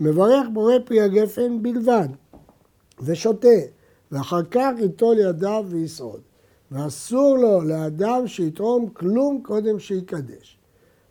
מברך 0.02 0.46
בורא 0.52 0.74
פרי 0.84 1.00
הגפן 1.00 1.62
בלבד, 1.62 2.08
ושותה, 3.00 3.48
ואחר 4.12 4.42
כך 4.50 4.70
ייטול 4.78 5.18
ידיו 5.18 5.64
ויסעוד. 5.68 6.20
ואסור 6.72 7.38
לו 7.38 7.60
לאדם 7.60 8.26
שיתרום 8.26 8.88
כלום 8.88 9.40
קודם 9.42 9.78
שיקדש. 9.78 10.58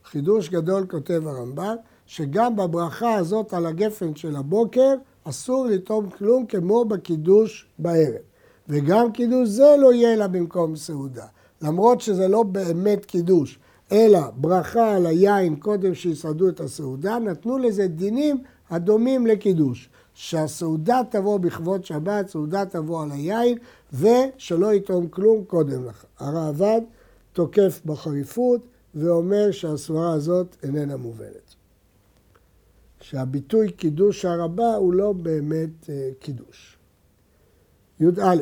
חידוש 0.05 0.49
גדול 0.49 0.85
כותב 0.89 1.21
הרמב"ם, 1.27 1.75
שגם 2.05 2.55
בברכה 2.55 3.15
הזאת 3.15 3.53
על 3.53 3.65
הגפן 3.65 4.15
של 4.15 4.35
הבוקר, 4.35 4.95
אסור 5.23 5.65
לטעום 5.65 6.09
כלום 6.09 6.45
כמו 6.45 6.85
בקידוש 6.85 7.67
בערב. 7.79 8.21
וגם 8.69 9.11
קידוש 9.11 9.49
זה 9.49 9.75
לא 9.79 9.93
יהיה 9.93 10.15
לה 10.15 10.27
במקום 10.27 10.75
סעודה. 10.75 11.25
למרות 11.61 12.01
שזה 12.01 12.27
לא 12.27 12.43
באמת 12.43 13.05
קידוש, 13.05 13.59
אלא 13.91 14.19
ברכה 14.35 14.95
על 14.95 15.05
היין 15.05 15.55
קודם 15.55 15.93
שיסעדו 15.93 16.49
את 16.49 16.59
הסעודה, 16.59 17.19
נתנו 17.19 17.57
לזה 17.57 17.87
דינים 17.87 18.43
הדומים 18.71 19.27
לקידוש. 19.27 19.89
שהסעודה 20.13 21.01
תבוא 21.09 21.37
בכבוד 21.37 21.85
שבת, 21.85 22.27
סעודה 22.27 22.65
תבוא 22.65 23.03
על 23.03 23.11
היין, 23.11 23.57
ושלא 23.93 24.73
יטעום 24.73 25.07
כלום 25.07 25.43
קודם 25.43 25.85
לך. 25.85 26.05
הראב"ד 26.19 26.81
תוקף 27.33 27.81
בחריפות 27.85 28.61
ואומר 28.95 29.51
שהסברה 29.51 30.13
הזאת 30.13 30.55
איננה 30.63 30.97
מובנת. 30.97 31.55
שהביטוי 33.01 33.71
קידוש 33.71 34.25
הרבה 34.25 34.75
הוא 34.75 34.93
לא 34.93 35.13
באמת 35.13 35.89
אה, 35.89 36.09
קידוש. 36.19 36.77
י"א 37.99 38.35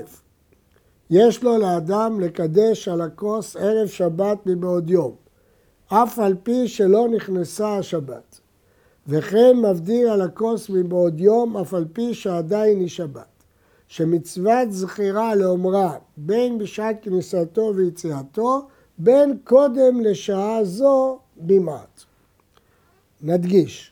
יש 1.09 1.43
לו 1.43 1.57
לאדם 1.57 2.19
לקדש 2.19 2.87
על 2.87 3.01
הכוס 3.01 3.55
ערב 3.55 3.87
שבת 3.87 4.37
מבעוד 4.45 4.89
יום, 4.89 5.15
אף 5.87 6.19
על 6.19 6.35
פי 6.43 6.67
שלא 6.67 7.07
נכנסה 7.15 7.77
השבת. 7.77 8.39
וכן 9.09 9.57
מבדיל 9.57 10.07
על 10.07 10.21
הכוס 10.21 10.69
מבעוד 10.69 11.19
יום, 11.19 11.57
אף 11.57 11.73
על 11.73 11.85
פי 11.93 12.13
שעדיין 12.13 12.79
היא 12.79 12.87
שבת. 12.87 13.25
שמצוות 13.87 14.71
זכירה 14.71 15.35
לאומרה 15.35 15.95
בין 16.17 16.57
בשעת 16.57 16.95
כניסתו 17.01 17.71
ויציאתו, 17.75 18.67
בין 18.97 19.37
קודם 19.43 20.01
לשעה 20.01 20.63
זו 20.63 21.19
במעט. 21.37 22.03
נדגיש, 23.21 23.91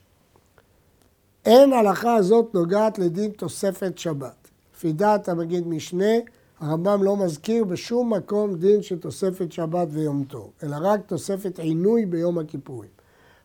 אין 1.46 1.74
הלכה 1.74 2.16
הזאת 2.16 2.54
נוגעת 2.54 3.00
לדין 3.00 3.32
תוספת 3.32 3.98
שבת. 3.98 4.48
לפי 4.76 4.94
דעת 4.94 5.30
המגיד 5.30 5.68
משנה, 5.68 6.14
הרמב"ם 6.60 7.04
לא 7.04 7.18
מזכיר 7.18 7.64
בשום 7.64 8.14
מקום 8.14 8.56
דין 8.56 8.82
של 8.82 9.00
תוספת 9.00 9.52
שבת 9.52 9.88
ויום 9.92 10.24
טוב, 10.24 10.52
אלא 10.64 10.76
רק 10.82 11.00
תוספת 11.06 11.60
עינוי 11.60 12.06
ביום 12.06 12.38
הכיפורים. 12.38 12.97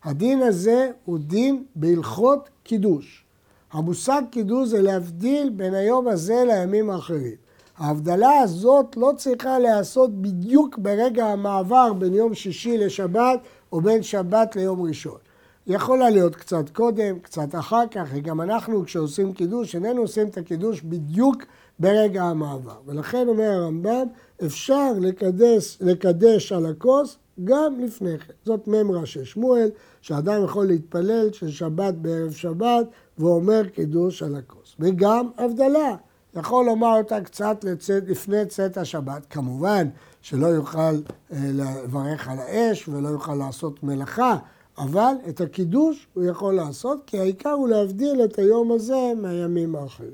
הדין 0.04 0.42
הזה 0.42 0.90
הוא 1.04 1.18
דין 1.18 1.64
בהלכות 1.74 2.48
קידוש. 2.62 3.24
המושג 3.72 4.22
קידוש 4.30 4.68
זה 4.68 4.82
להבדיל 4.82 5.50
בין 5.50 5.74
היום 5.74 6.08
הזה 6.08 6.44
לימים 6.46 6.90
האחרים. 6.90 7.34
ההבדלה 7.78 8.38
הזאת 8.38 8.96
לא 8.96 9.12
צריכה 9.16 9.58
להיעשות 9.58 10.22
בדיוק 10.22 10.78
ברגע 10.78 11.26
המעבר 11.26 11.92
בין 11.92 12.14
יום 12.14 12.34
שישי 12.34 12.78
לשבת 12.78 13.40
או 13.72 13.80
בין 13.80 14.02
שבת 14.02 14.56
ליום 14.56 14.82
ראשון. 14.82 15.18
יכולה 15.66 16.10
להיות 16.10 16.36
קצת 16.36 16.70
קודם, 16.70 17.18
קצת 17.18 17.54
אחר 17.54 17.86
כך, 17.90 18.08
וגם 18.14 18.40
אנחנו 18.40 18.84
כשעושים 18.84 19.32
קידוש, 19.32 19.74
איננו 19.74 20.00
עושים 20.00 20.28
את 20.28 20.38
הקידוש 20.38 20.80
בדיוק 20.80 21.42
ברגע 21.78 22.22
המעבר. 22.22 22.76
ולכן 22.86 23.28
אומר 23.28 23.50
הרמב"ם, 23.50 24.06
אפשר 24.46 24.92
לקדש, 25.00 25.78
לקדש 25.80 26.52
על 26.52 26.66
הכוס 26.66 27.18
גם 27.44 27.80
לפני 27.80 28.18
כן. 28.18 28.32
זאת 28.44 28.68
ממרה 28.68 29.06
של 29.06 29.24
שמואל, 29.24 29.70
שאדם 30.00 30.44
יכול 30.44 30.66
להתפלל 30.66 31.32
של 31.32 31.50
שבת 31.50 31.94
בערב 31.94 32.32
שבת, 32.32 32.86
והוא 33.18 33.34
אומר 33.34 33.68
קידוש 33.68 34.22
על 34.22 34.36
הכוס. 34.36 34.76
וגם 34.80 35.30
הבדלה, 35.38 35.96
יכול 36.34 36.64
לומר 36.64 36.98
אותה 36.98 37.20
קצת 37.20 37.64
לצאת, 37.64 38.02
לפני 38.06 38.46
צאת 38.46 38.76
השבת, 38.76 39.26
כמובן 39.30 39.88
שלא 40.20 40.46
יוכל 40.46 40.78
אה, 40.78 40.96
לברך 41.32 42.28
על 42.28 42.38
האש 42.38 42.88
ולא 42.88 43.08
יוכל 43.08 43.34
לעשות 43.34 43.82
מלאכה, 43.82 44.36
אבל 44.78 45.14
את 45.28 45.40
הקידוש 45.40 46.06
הוא 46.14 46.24
יכול 46.24 46.54
לעשות, 46.54 47.02
כי 47.06 47.18
העיקר 47.18 47.50
הוא 47.50 47.68
להבדיל 47.68 48.24
את 48.24 48.38
היום 48.38 48.72
הזה 48.72 49.12
מהימים 49.16 49.76
האחרים. 49.76 50.10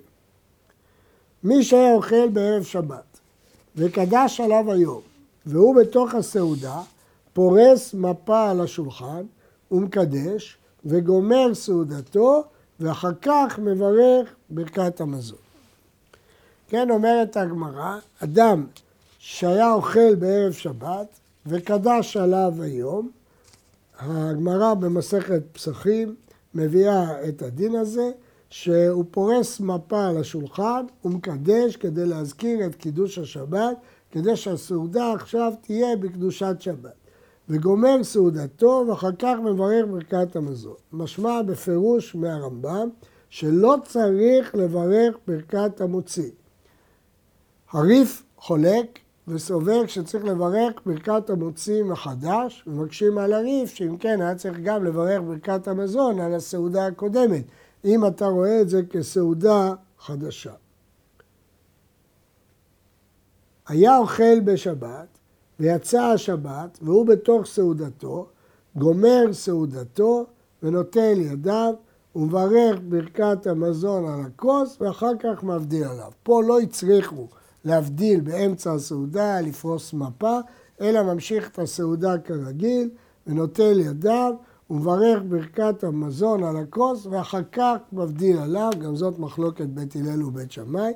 מי 1.45 1.65
שהיה 1.65 1.95
אוכל 1.95 2.29
בערב 2.29 2.63
שבת 2.63 3.21
וקדש 3.77 4.41
עליו 4.41 4.73
היום, 4.73 5.01
והוא 5.47 5.75
בתוך 5.77 6.15
הסעודה, 6.15 6.81
פורס 7.39 7.95
מפה 7.95 8.51
על 8.51 8.61
השולחן 8.61 9.23
ומקדש 9.71 10.59
וגומר 10.85 11.55
סעודתו 11.55 12.43
ואחר 12.81 13.11
כך 13.23 13.59
מברך 13.59 14.35
ברכת 14.51 15.01
המזון. 15.01 15.39
כן 16.69 16.91
אומרת 16.91 17.37
הגמרא, 17.37 17.99
אדם 18.25 18.67
שהיה 19.19 19.73
אוכל 19.73 20.15
בערב 20.15 20.53
שבת 20.53 21.07
וקדש 21.47 22.17
עליו 22.17 22.53
היום, 22.61 23.11
הגמרא 23.99 24.75
במסכת 24.75 25.43
פסחים 25.53 26.15
מביאה 26.55 27.29
את 27.29 27.43
הדין 27.43 27.75
הזה, 27.77 28.11
שהוא 28.51 29.05
פורס 29.11 29.61
מפה 29.61 30.07
על 30.07 30.19
השולחן 30.19 30.85
ומקדש 31.05 31.77
כדי 31.77 32.07
להזכיר 32.07 32.67
את 32.67 32.75
קידוש 32.75 33.19
השבת, 33.19 33.77
כדי 34.11 34.37
שהסעודה 34.37 35.13
עכשיו 35.13 35.53
תהיה 35.63 35.97
בקדושת 35.97 36.57
שבת. 36.61 36.98
וגומר 37.49 38.05
סעודתו 38.05 38.85
ואחר 38.89 39.13
כך 39.19 39.35
מברך 39.45 39.87
ברכת 39.91 40.37
המזון. 40.37 40.75
משמע 40.93 41.43
בפירוש 41.43 42.15
מהרמב"ם 42.15 42.89
שלא 43.31 43.77
צריך 43.85 44.55
לברך 44.55 45.17
ברכת 45.27 45.81
המוציא. 45.81 46.31
הריף 47.71 48.23
חולק 48.37 48.99
וסובר 49.29 49.87
שצריך 49.87 50.25
לברך 50.25 50.73
ברכת 50.87 51.31
המוציא 51.31 51.85
מחדש, 51.85 52.65
ומקשים 52.67 53.19
על 53.19 53.33
הריף 53.33 53.75
שאם 53.75 53.97
כן 53.97 54.21
היה 54.21 54.35
צריך 54.35 54.59
גם 54.63 54.85
לברך 54.85 55.21
ברכת 55.21 55.69
המזון 55.69 56.21
על 56.21 56.35
הסעודה 56.35 56.87
הקודמת, 56.87 57.45
אם 57.85 58.07
אתה 58.07 58.27
רואה 58.27 58.61
את 58.61 58.69
זה 58.69 58.83
כסעודה 58.91 59.75
חדשה. 59.99 60.53
היה 63.69 63.99
אוכל 63.99 64.41
בשבת 64.45 65.18
ויצא 65.61 66.03
השבת 66.03 66.79
והוא 66.83 67.07
בתוך 67.07 67.47
סעודתו, 67.47 68.27
גומר 68.77 69.33
סעודתו 69.33 70.27
ונוטל 70.63 71.21
ידיו 71.21 71.75
ומברך 72.17 72.81
ברכת 72.89 73.47
המזון 73.47 74.07
על 74.09 74.21
הכוס 74.21 74.77
ואחר 74.81 75.13
כך 75.21 75.45
מבדיל 75.45 75.85
עליו. 75.85 76.11
פה 76.23 76.43
לא 76.43 76.61
הצליחו 76.61 77.27
להבדיל 77.65 78.21
באמצע 78.21 78.73
הסעודה, 78.73 79.41
לפרוס 79.41 79.93
מפה, 79.93 80.39
אלא 80.81 81.03
ממשיך 81.03 81.49
את 81.49 81.59
הסעודה 81.59 82.19
כרגיל 82.19 82.91
ונוטל 83.27 83.81
ידיו 83.81 84.35
ומברך 84.71 85.23
ברכת 85.29 85.85
המזון 85.85 86.45
על 86.45 86.57
הכוס 86.57 87.07
ואחר 87.07 87.43
כך 87.53 87.77
מבדיל 87.93 88.39
עליו, 88.39 88.71
גם 88.79 88.97
זאת 88.97 89.19
מחלוקת 89.19 89.67
בית 89.67 89.97
הלל 89.97 90.23
ובית 90.23 90.53
שמאי. 90.53 90.93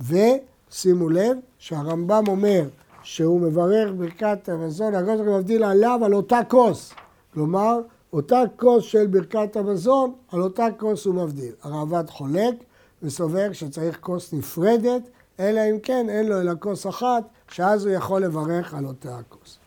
ושימו 0.00 1.08
לב 1.08 1.36
שהרמב"ם 1.58 2.24
אומר 2.28 2.68
שהוא 3.06 3.40
מברך 3.40 3.90
ברכת 3.98 4.48
המזון, 4.48 4.94
הכוס 4.94 5.20
מבדיל 5.20 5.64
עליו 5.64 6.00
על 6.04 6.14
אותה 6.14 6.40
כוס. 6.48 6.92
כלומר, 7.34 7.80
אותה 8.12 8.42
כוס 8.56 8.84
של 8.84 9.06
ברכת 9.06 9.56
המזון, 9.56 10.12
על 10.32 10.42
אותה 10.42 10.66
כוס 10.76 11.04
הוא 11.04 11.14
מבדיל. 11.14 11.52
הרעב"ד 11.62 12.10
חולק 12.10 12.54
וסובר 13.02 13.52
שצריך 13.52 13.98
כוס 14.00 14.32
נפרדת 14.32 15.02
אלא 15.40 15.60
אם 15.70 15.78
כן 15.82 16.06
אין 16.08 16.26
לו 16.26 16.40
אלא 16.40 16.52
כוס 16.58 16.86
אחת, 16.86 17.24
שאז 17.50 17.86
הוא 17.86 17.94
יכול 17.94 18.22
לברך 18.24 18.74
על 18.74 18.86
אותה 18.86 19.18
הכוס. 19.18 19.58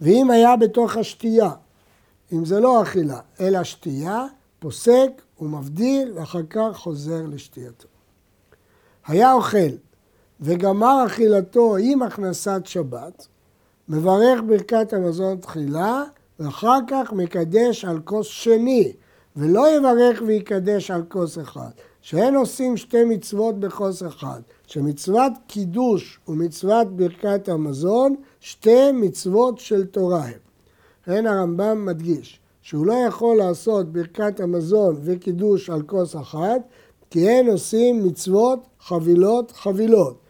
ואם 0.00 0.30
היה 0.30 0.56
בתוך 0.56 0.96
השתייה, 0.96 1.50
אם 2.32 2.44
זה 2.44 2.60
לא 2.60 2.82
אכילה, 2.82 3.20
אלא 3.40 3.64
שתייה, 3.64 4.26
פוסק 4.58 5.10
ומבדיל, 5.40 6.12
ואחר 6.14 6.42
כך 6.50 6.76
חוזר 6.76 7.22
לשתייתו. 7.26 7.88
היה 9.06 9.32
אוכל 9.32 9.85
וגמר 10.40 11.04
אכילתו 11.06 11.76
עם 11.76 12.02
הכנסת 12.02 12.60
שבת, 12.64 13.26
מברך 13.88 14.40
ברכת 14.46 14.92
המזון 14.92 15.36
תחילה, 15.36 16.04
ואחר 16.40 16.78
כך 16.88 17.12
מקדש 17.12 17.84
על 17.84 18.00
כוס 18.04 18.26
שני, 18.26 18.92
ולא 19.36 19.76
יברך 19.76 20.22
ויקדש 20.26 20.90
על 20.90 21.02
כוס 21.08 21.38
אחד. 21.38 21.70
שאין 22.00 22.34
עושים 22.34 22.76
שתי 22.76 23.04
מצוות 23.04 23.60
בכוס 23.60 24.02
אחד, 24.02 24.40
שמצוות 24.66 25.32
קידוש 25.46 26.20
ומצוות 26.28 26.96
ברכת 26.96 27.48
המזון, 27.48 28.16
שתי 28.40 28.92
מצוות 28.92 29.58
של 29.58 29.86
תורה 29.86 30.24
הם. 30.24 30.38
לכן 31.02 31.26
הרמב"ם 31.26 31.86
מדגיש 31.86 32.40
שהוא 32.62 32.86
לא 32.86 32.94
יכול 33.08 33.36
לעשות 33.36 33.92
ברכת 33.92 34.40
המזון 34.40 34.96
וקידוש 35.02 35.70
על 35.70 35.82
כוס 35.82 36.16
אחת, 36.16 36.60
כי 37.10 37.28
אין 37.28 37.50
עושים 37.50 38.04
מצוות 38.06 38.66
חבילות 38.80 39.52
חבילות. 39.52 40.25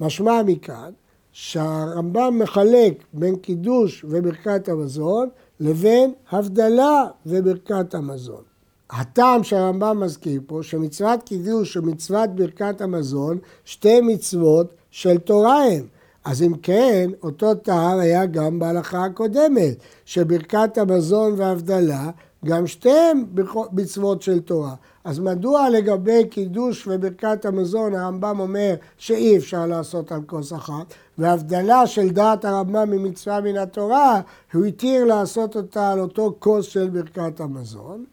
משמע 0.00 0.42
מכאן 0.46 0.90
שהרמב"ם 1.32 2.38
מחלק 2.38 3.04
בין 3.12 3.36
קידוש 3.36 4.04
וברכת 4.08 4.68
המזון 4.68 5.28
לבין 5.60 6.12
הבדלה 6.30 7.04
וברכת 7.26 7.94
המזון. 7.94 8.42
הטעם 8.90 9.44
שהרמב"ם 9.44 10.00
מזכיר 10.00 10.40
פה, 10.46 10.60
שמצוות 10.62 11.22
קידוש 11.22 11.76
ומצוות 11.76 12.30
ברכת 12.34 12.80
המזון, 12.80 13.38
שתי 13.64 14.00
מצוות 14.00 14.74
של 14.90 15.18
תורה 15.18 15.64
הם. 15.64 15.86
אז 16.24 16.42
אם 16.42 16.52
כן, 16.62 17.10
אותו 17.22 17.54
טעם 17.54 17.98
היה 17.98 18.26
גם 18.26 18.58
בהלכה 18.58 19.04
הקודמת, 19.04 19.76
שברכת 20.04 20.78
המזון 20.78 21.34
והבדלה, 21.36 22.10
גם 22.44 22.66
שתיהם 22.66 23.24
מצוות 23.72 24.22
של 24.22 24.40
תורה. 24.40 24.74
אז 25.04 25.18
מדוע 25.18 25.70
לגבי 25.70 26.24
קידוש 26.30 26.86
וברכת 26.86 27.44
המזון 27.44 27.94
הרמב"ם 27.94 28.40
אומר 28.40 28.74
שאי 28.96 29.36
אפשר 29.36 29.66
לעשות 29.66 30.12
על 30.12 30.20
כוס 30.26 30.52
אחת, 30.52 30.94
והבדלה 31.18 31.86
של 31.86 32.10
דעת 32.10 32.44
הרמב"ם 32.44 32.90
ממצווה 32.90 33.40
מן 33.40 33.56
התורה, 33.56 34.20
הוא 34.52 34.64
התיר 34.64 35.04
לעשות 35.04 35.56
אותה 35.56 35.90
על 35.92 36.00
אותו 36.00 36.36
כוס 36.38 36.66
של 36.66 36.88
ברכת 36.88 37.40
המזון. 37.40 38.04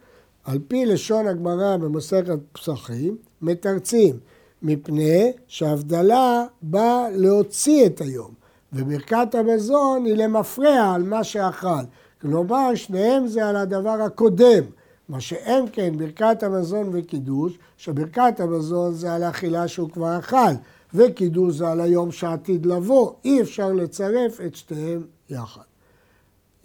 על 0.46 0.60
פי 0.68 0.86
לשון 0.86 1.28
הגמרא 1.28 1.78
במסכת 1.78 2.40
פסחים, 2.52 3.18
מתרצים, 3.42 4.20
מפני 4.62 5.32
שהבדלה 5.48 6.46
באה 6.62 7.08
להוציא 7.12 7.86
את 7.86 8.02
היום, 8.02 8.32
וברכת 8.74 9.36
המזון 9.36 10.06
היא 10.06 10.16
למפרע 10.16 10.94
על 10.96 11.04
מה 11.04 11.24
שאכל. 11.24 11.84
כלומר, 12.24 12.76
שניהם 12.76 13.28
זה 13.28 13.50
על 13.50 13.56
הדבר 13.56 14.02
הקודם. 14.02 14.64
מה 15.10 15.22
שאין 15.22 15.66
כן 15.72 15.98
ברכת 15.98 16.44
המזון 16.44 16.90
וקידוש, 16.94 17.58
שברכת 17.78 18.40
המזון 18.40 18.94
זה 18.94 19.14
על 19.14 19.24
האכילה 19.24 19.68
שהוא 19.68 19.90
כבר 19.90 20.20
אכל, 20.20 20.54
וקידוש 20.94 21.56
זה 21.56 21.70
על 21.70 21.82
היום 21.82 22.12
שעתיד 22.12 22.66
לבוא. 22.66 23.12
אי 23.26 23.42
אפשר 23.42 23.74
לצרף 23.74 24.42
את 24.42 24.56
שתיהם 24.56 25.04
יחד. 25.30 25.62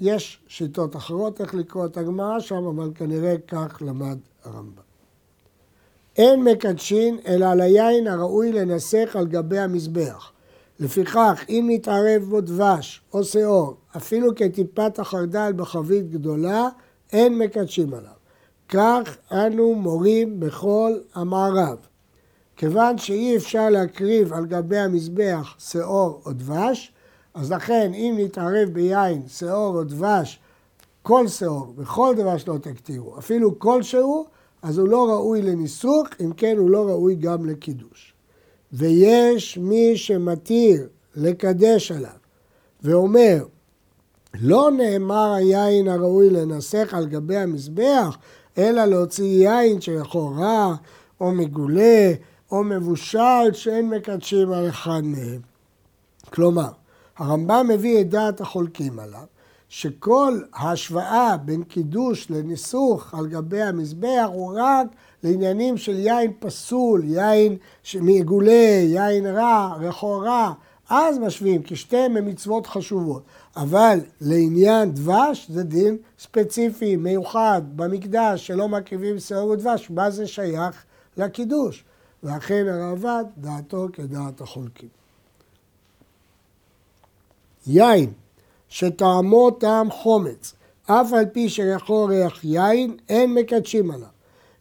יש 0.00 0.38
שיטות 0.48 0.96
אחרות 0.96 1.40
איך 1.40 1.54
לקרוא 1.54 1.86
את 1.86 1.96
הגמרא 1.96 2.40
שם, 2.40 2.64
אבל 2.64 2.90
כנראה 2.94 3.34
כך 3.48 3.82
למד 3.86 4.18
הרמב"ם. 4.44 4.82
אין 6.16 6.44
מקדשין 6.44 7.18
אלא 7.26 7.46
על 7.46 7.60
היין 7.60 8.06
הראוי 8.06 8.52
לנסך 8.52 9.16
על 9.18 9.26
גבי 9.26 9.58
המזבח. 9.58 10.32
לפיכך, 10.80 11.44
אם 11.48 11.66
נתערב 11.70 12.22
בו 12.22 12.40
דבש 12.40 13.00
או 13.12 13.24
שאור, 13.24 13.76
אפילו 13.98 14.34
כטיפת 14.36 14.98
החרדל 14.98 15.52
בחבית 15.56 16.10
גדולה, 16.10 16.68
אין 17.12 17.38
מקדשים 17.38 17.94
עליו. 17.94 18.12
כך 18.68 19.16
אנו 19.32 19.74
מורים 19.74 20.40
בכל 20.40 20.92
המערב. 21.14 21.78
כיוון 22.56 22.98
שאי 22.98 23.36
אפשר 23.36 23.70
להקריב 23.70 24.32
על 24.32 24.46
גבי 24.46 24.78
המזבח 24.78 25.54
שאור 25.58 26.22
או 26.26 26.32
דבש, 26.32 26.92
אז 27.34 27.52
לכן 27.52 27.90
אם 27.94 28.14
נתערב 28.18 28.68
ביין, 28.72 29.22
שאור 29.28 29.76
או 29.76 29.84
דבש, 29.84 30.40
כל 31.02 31.28
שאור 31.28 31.74
וכל 31.76 32.14
דבש 32.16 32.48
לא 32.48 32.58
תקטירו, 32.58 33.18
אפילו 33.18 33.58
כלשהו, 33.58 34.26
אז 34.62 34.78
הוא 34.78 34.88
לא 34.88 35.08
ראוי 35.08 35.42
לניסוך, 35.42 36.06
אם 36.20 36.32
כן 36.32 36.56
הוא 36.58 36.70
לא 36.70 36.88
ראוי 36.88 37.14
גם 37.14 37.46
לקידוש. 37.46 38.14
ויש 38.72 39.58
מי 39.58 39.96
שמתיר 39.96 40.88
לקדש 41.16 41.92
עליו 41.92 42.10
ואומר, 42.82 43.44
לא 44.34 44.70
נאמר 44.76 45.32
היין 45.32 45.88
הראוי 45.88 46.30
לנסח 46.30 46.88
על 46.92 47.06
גבי 47.06 47.36
המזבח, 47.36 48.18
אלא 48.58 48.84
להוציא 48.84 49.48
יין 49.48 49.78
רע, 50.14 50.74
או 51.20 51.32
מגולה, 51.32 52.12
או 52.52 52.64
מבושל, 52.64 53.52
שאין 53.52 53.90
מקדשים 53.90 54.52
על 54.52 54.68
אחד 54.68 55.00
מהם. 55.04 55.40
כלומר, 56.30 56.68
הרמב"ם 57.18 57.66
מביא 57.68 58.00
את 58.00 58.10
דעת 58.10 58.40
החולקים 58.40 58.98
עליו, 58.98 59.24
שכל 59.68 60.40
ההשוואה 60.54 61.36
בין 61.36 61.62
קידוש 61.62 62.30
לניסוך 62.30 63.14
על 63.14 63.26
גבי 63.26 63.62
המזבח 63.62 64.26
הוא 64.32 64.52
רק 64.56 64.86
לעניינים 65.22 65.76
של 65.76 65.98
יין 65.98 66.32
פסול, 66.38 67.04
יין 67.04 67.56
מגולה, 68.00 68.80
יין 68.84 69.26
רע, 69.26 69.74
ריחו 69.78 70.18
רע, 70.18 70.52
אז 70.90 71.18
משווים, 71.18 71.62
כי 71.62 71.76
שתיהם 71.76 72.16
הם 72.16 72.26
מצוות 72.26 72.66
חשובות. 72.66 73.22
אבל 73.56 74.00
לעניין 74.20 74.92
דבש 74.94 75.46
זה 75.50 75.62
דין 75.62 75.96
ספציפי, 76.18 76.96
מיוחד, 76.96 77.62
במקדש, 77.76 78.46
שלא 78.46 78.68
מקריבים 78.68 79.18
שעור 79.18 79.50
ודבש, 79.50 79.90
מה 79.90 80.10
זה 80.10 80.26
שייך 80.26 80.84
לקידוש? 81.16 81.84
ואכן 82.22 82.66
הרעב"ד 82.68 83.24
דעתו 83.36 83.86
כדעת 83.92 84.40
החולקים. 84.40 84.88
יין 87.66 88.12
שטעמו 88.68 89.50
טעם 89.50 89.90
חומץ, 89.90 90.54
אף 90.86 91.12
על 91.12 91.26
פי 91.26 91.48
שריחו 91.48 92.04
ריח 92.04 92.44
יין, 92.44 92.96
אין 93.08 93.34
מקדשים 93.34 93.90
עליו. 93.90 94.08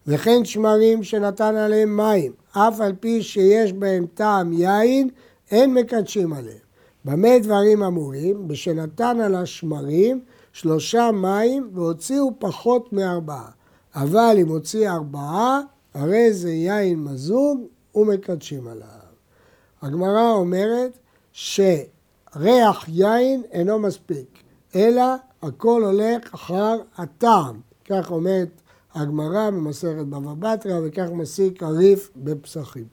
וכן 0.08 0.46
שמרים 0.46 1.04
שנתן 1.04 1.56
עליהם 1.56 1.98
מים, 1.98 2.32
אף 2.52 2.82
על 2.82 2.94
פי 3.00 3.24
שיש 3.24 3.74
בהם 3.74 4.06
טעם 4.14 4.54
יין, 4.54 5.10
אין 5.52 5.74
מקדשים 5.74 6.34
עליהם. 6.34 6.68
במה 7.06 7.40
דברים 7.40 7.84
אמורים? 7.84 8.48
בשנתן 8.48 9.20
על 9.22 9.36
השמרים 9.36 10.22
שלושה 10.54 11.10
מים 11.14 11.70
והוציאו 11.74 12.32
פחות 12.40 12.94
מארבעה. 12.94 13.50
אבל 13.96 14.36
אם 14.42 14.48
הוציא 14.48 14.90
ארבעה, 14.90 15.62
הרי 15.94 16.34
זה 16.34 16.52
יין 16.52 17.04
מזוג 17.04 17.62
ומקדשים 17.96 18.68
עליו. 18.68 18.88
הגמרא 19.82 20.32
אומרת 20.32 21.00
שריח 21.32 22.86
יין 22.88 23.44
אינו 23.52 23.80
מספיק, 23.80 24.44
אלא 24.76 25.04
הכל 25.42 25.84
הולך 25.84 26.34
אחר 26.34 26.76
הטעם. 26.98 27.60
כך 27.86 28.12
אומרת 28.12 28.62
הגמרא 28.94 29.50
במסכת 29.50 30.06
בבא 30.06 30.34
בתרא 30.34 30.80
וכך 30.84 31.08
מסיק 31.14 31.64
הריף 31.64 32.10
בפסחים. 32.16 32.86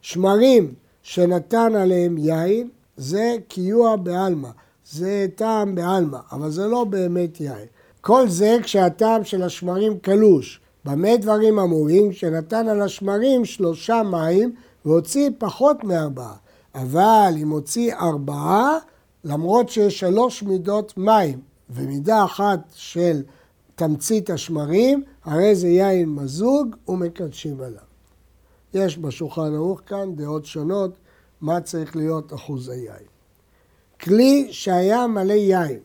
שמרים 0.00 0.74
שנתן 1.04 1.74
עליהם 1.74 2.18
יין 2.18 2.68
זה 2.96 3.36
קיוע 3.48 3.96
בעלמא, 3.96 4.48
זה 4.90 5.26
טעם 5.34 5.74
בעלמא, 5.74 6.18
אבל 6.32 6.50
זה 6.50 6.66
לא 6.66 6.84
באמת 6.84 7.40
יין. 7.40 7.66
כל 8.00 8.28
זה 8.28 8.56
כשהטעם 8.62 9.24
של 9.24 9.42
השמרים 9.42 9.98
קלוש. 9.98 10.60
במה 10.84 11.16
דברים 11.16 11.58
אמורים? 11.58 12.12
שנתן 12.12 12.68
על 12.68 12.82
השמרים 12.82 13.44
שלושה 13.44 14.02
מים 14.02 14.54
והוציא 14.84 15.30
פחות 15.38 15.84
מארבעה. 15.84 16.34
אבל 16.74 17.34
אם 17.36 17.48
הוציא 17.48 17.94
ארבעה, 17.94 18.78
למרות 19.24 19.68
שיש 19.68 20.00
שלוש 20.00 20.42
מידות 20.42 20.94
מים 20.96 21.40
ומידה 21.70 22.24
אחת 22.24 22.60
של 22.74 23.22
תמצית 23.74 24.30
השמרים, 24.30 25.02
הרי 25.24 25.54
זה 25.54 25.68
יין 25.68 26.08
מזוג 26.08 26.76
ומקדשים 26.88 27.60
עליו. 27.60 27.93
יש 28.74 28.98
בשולחן 28.98 29.54
ערוך 29.54 29.80
כאן 29.86 30.16
דעות 30.16 30.44
שונות 30.44 30.96
מה 31.40 31.60
צריך 31.60 31.96
להיות 31.96 32.34
אחוז 32.34 32.68
היין. 32.68 33.06
כלי 34.00 34.48
שהיה 34.50 35.06
מלא 35.06 35.32
יין, 35.32 35.78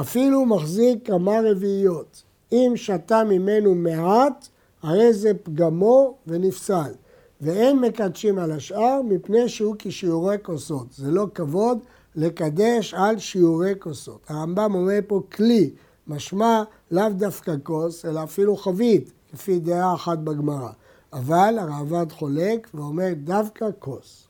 אפילו 0.00 0.46
מחזיק 0.46 1.06
כמה 1.06 1.32
רביעיות, 1.44 2.22
אם 2.52 2.72
שתה 2.76 3.24
ממנו 3.24 3.74
מעט, 3.74 4.48
הרי 4.82 5.12
זה 5.12 5.32
פגמו 5.42 6.14
ונפסל, 6.26 6.92
ואין 7.40 7.78
מקדשים 7.78 8.38
על 8.38 8.52
השאר 8.52 9.00
מפני 9.04 9.48
שהוא 9.48 9.76
כשיעורי 9.78 10.36
כוסות. 10.42 10.86
זה 10.92 11.10
לא 11.10 11.26
כבוד 11.34 11.78
לקדש 12.16 12.94
על 12.94 13.18
שיעורי 13.18 13.72
כוסות. 13.78 14.20
הרמב"ם 14.28 14.74
אומר 14.74 14.98
פה 15.06 15.22
כלי, 15.32 15.70
משמע 16.06 16.62
לאו 16.90 17.08
דווקא 17.10 17.54
כוס, 17.62 18.04
אלא 18.04 18.22
אפילו 18.22 18.56
חבית, 18.56 19.12
לפי 19.34 19.58
דעה 19.58 19.94
אחת 19.94 20.18
בגמרא. 20.18 20.70
אבל 21.12 21.58
הרעב"ד 21.58 22.12
חולק 22.12 22.68
ואומר 22.74 23.08
דווקא 23.24 23.66
כוס. 23.78 24.28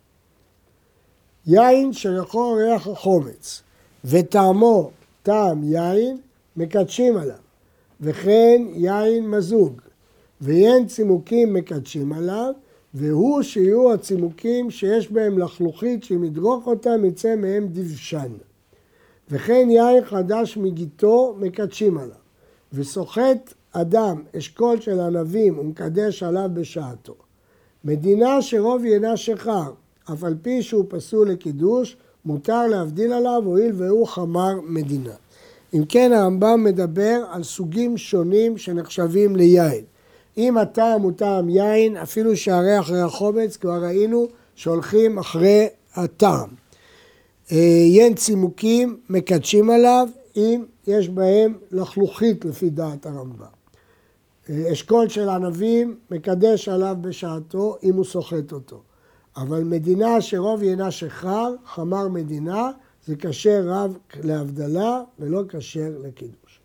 יין 1.47 1.93
שריחו 1.93 2.53
ריח 2.53 2.87
החומץ 2.87 3.63
וטעמו 4.05 4.91
טעם 5.23 5.65
יין, 5.65 6.19
מקדשים 6.57 7.17
עליו. 7.17 7.37
וכן 8.01 8.63
יין 8.75 9.31
מזוג, 9.31 9.81
ויין 10.41 10.87
צימוקים 10.87 11.55
מקדשים 11.55 12.13
עליו, 12.13 12.53
והוא 12.95 13.43
שיהיו 13.43 13.93
הצימוקים 13.93 14.71
שיש 14.71 15.13
בהם 15.13 15.39
לחלוכית 15.39 16.05
שאם 16.05 16.25
ידרוך 16.25 16.67
אותם 16.67 17.05
יצא 17.05 17.37
מהם 17.37 17.69
דבשן. 17.73 18.33
וכן 19.31 19.69
יין 19.71 20.05
חדש 20.05 20.57
מגיתו 20.57 21.35
מקדשים 21.39 21.99
עליו. 21.99 22.17
וסוחט 22.73 23.55
אדם 23.73 24.23
אשכול 24.39 24.81
של 24.81 25.01
ענבים 25.01 25.59
ומקדש 25.59 26.23
עליו 26.23 26.51
בשעתו. 26.55 27.15
מדינה 27.85 28.43
שרוב 28.43 28.85
יינה 28.85 29.17
שכר, 29.17 29.73
אף 30.13 30.25
על 30.25 30.35
פי 30.43 30.63
שהוא 30.63 30.85
פסול 30.89 31.31
לקידוש, 31.31 31.97
מותר 32.25 32.67
להבדיל 32.67 33.13
עליו 33.13 33.43
הואיל 33.45 33.73
והוא 33.77 34.07
חמר 34.07 34.61
מדינה. 34.69 35.15
אם 35.75 35.85
כן 35.89 36.13
הרמב"ם 36.13 36.65
מדבר 36.65 37.25
על 37.31 37.43
סוגים 37.43 37.97
שונים 37.97 38.59
שנחשבים 38.59 39.37
ליין. 39.37 39.85
אם 40.39 40.59
הטעם 40.59 41.03
הוא 41.03 41.13
טעם 41.17 41.49
יין, 41.49 41.97
אפילו 41.97 42.37
שהריח 42.37 42.91
ריח 42.91 43.11
חומץ, 43.13 43.57
כבר 43.57 43.85
ראינו 43.85 44.27
שהולכים 44.55 45.19
אחרי 45.19 45.69
הטעם. 45.95 46.49
אה, 47.53 47.57
יין 47.87 48.15
צימוקים 48.15 48.97
מקדשים 49.11 49.71
עליו 49.71 50.09
אם 50.37 50.65
יש 50.87 51.09
בהם 51.09 51.55
לחלוכית 51.71 52.45
לפי 52.45 52.71
דעת 52.71 53.07
הרמב"ם. 53.07 53.60
אשכול 54.73 55.09
של 55.09 55.29
ענבים 55.29 55.97
מקדש 56.11 56.69
עליו 56.69 56.97
בשעתו 57.01 57.77
אם 57.83 57.95
הוא 57.95 58.05
סוחט 58.05 58.53
אותו. 58.53 58.83
אבל 59.37 59.65
מדינה 59.65 60.21
שרוב 60.21 60.63
יינה 60.63 60.91
שחר, 60.91 61.55
חמר 61.67 62.09
מדינה, 62.09 62.71
זה 63.07 63.17
כשר 63.17 63.63
רב 63.65 63.99
להבדלה 64.25 65.03
ולא 65.19 65.43
כשר 65.49 65.91
לקידוש. 66.03 66.61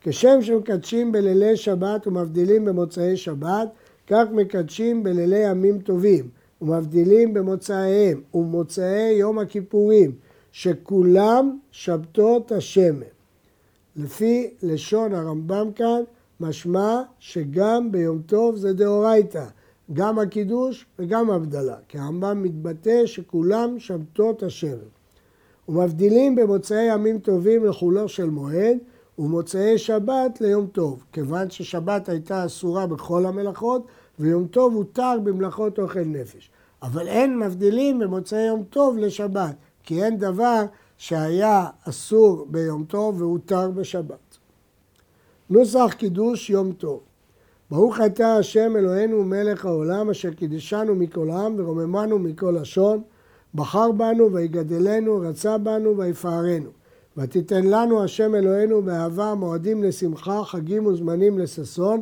כשם 0.00 0.42
שמקדשים 0.42 1.12
בלילי 1.12 1.56
שבת 1.56 2.06
ומבדילים 2.06 2.64
במוצאי 2.64 3.16
שבת, 3.16 3.68
כך 4.06 4.24
מקדשים 4.32 5.02
בלילי 5.02 5.38
ימים 5.38 5.80
טובים 5.80 6.28
ומבדילים 6.62 7.34
במוצאיהם 7.34 8.20
ומוצאי 8.34 9.12
יום 9.12 9.38
הכיפורים, 9.38 10.12
שכולם 10.52 11.58
שבתות 11.70 12.52
השמן. 12.52 13.06
לפי 13.96 14.50
לשון 14.62 15.14
הרמב"ם 15.14 15.72
כאן, 15.74 16.02
משמע 16.42 17.02
שגם 17.18 17.92
ביום 17.92 18.22
טוב 18.22 18.56
זה 18.56 18.72
דאורייתא, 18.72 19.44
גם 19.92 20.18
הקידוש 20.18 20.86
וגם 20.98 21.30
הבדלה, 21.30 21.76
כי 21.88 21.98
הרמב"ם 21.98 22.42
מתבטא 22.42 23.06
שכולם 23.06 23.78
שבתות 23.78 24.42
השמן. 24.42 24.88
ומבדילים 25.68 26.34
במוצאי 26.34 26.92
ימים 26.92 27.18
טובים 27.18 27.64
לחולו 27.64 28.08
של 28.08 28.30
מועד 28.30 28.78
ומוצאי 29.18 29.78
שבת 29.78 30.40
ליום 30.40 30.66
טוב, 30.66 31.04
כיוון 31.12 31.50
ששבת 31.50 32.08
הייתה 32.08 32.46
אסורה 32.46 32.86
בכל 32.86 33.26
המלאכות 33.26 33.86
ויום 34.18 34.46
טוב 34.46 34.74
הותר 34.74 35.18
במלאכות 35.24 35.78
אוכל 35.78 36.04
נפש. 36.04 36.50
אבל 36.82 37.08
אין 37.08 37.38
מבדילים 37.38 37.98
במוצאי 37.98 38.46
יום 38.46 38.62
טוב 38.70 38.96
לשבת, 38.96 39.54
כי 39.82 40.04
אין 40.04 40.18
דבר 40.18 40.64
שהיה 40.98 41.66
אסור 41.88 42.46
ביום 42.50 42.84
טוב 42.84 43.22
והותר 43.22 43.70
בשבת. 43.70 44.31
נוסח 45.52 45.94
קידוש 45.98 46.50
יום 46.50 46.72
טוב. 46.72 47.00
ברוך 47.70 48.00
אתה 48.06 48.36
השם 48.36 48.76
אלוהינו 48.76 49.24
מלך 49.24 49.64
העולם 49.64 50.10
אשר 50.10 50.30
קידשנו 50.30 50.94
מכל 50.94 51.30
עם 51.30 51.54
ורוממנו 51.58 52.18
מכל 52.18 52.56
לשון 52.60 53.02
בחר 53.54 53.92
בנו 53.92 54.32
ויגדלנו 54.32 55.20
רצה 55.20 55.58
בנו 55.58 55.96
ויפארנו. 55.96 56.70
ותיתן 57.16 57.64
לנו 57.66 58.04
השם 58.04 58.34
אלוהינו 58.34 58.82
באהבה 58.82 59.34
מועדים 59.34 59.82
לשמחה 59.84 60.44
חגים 60.44 60.86
וזמנים 60.86 61.38
לששון 61.38 62.00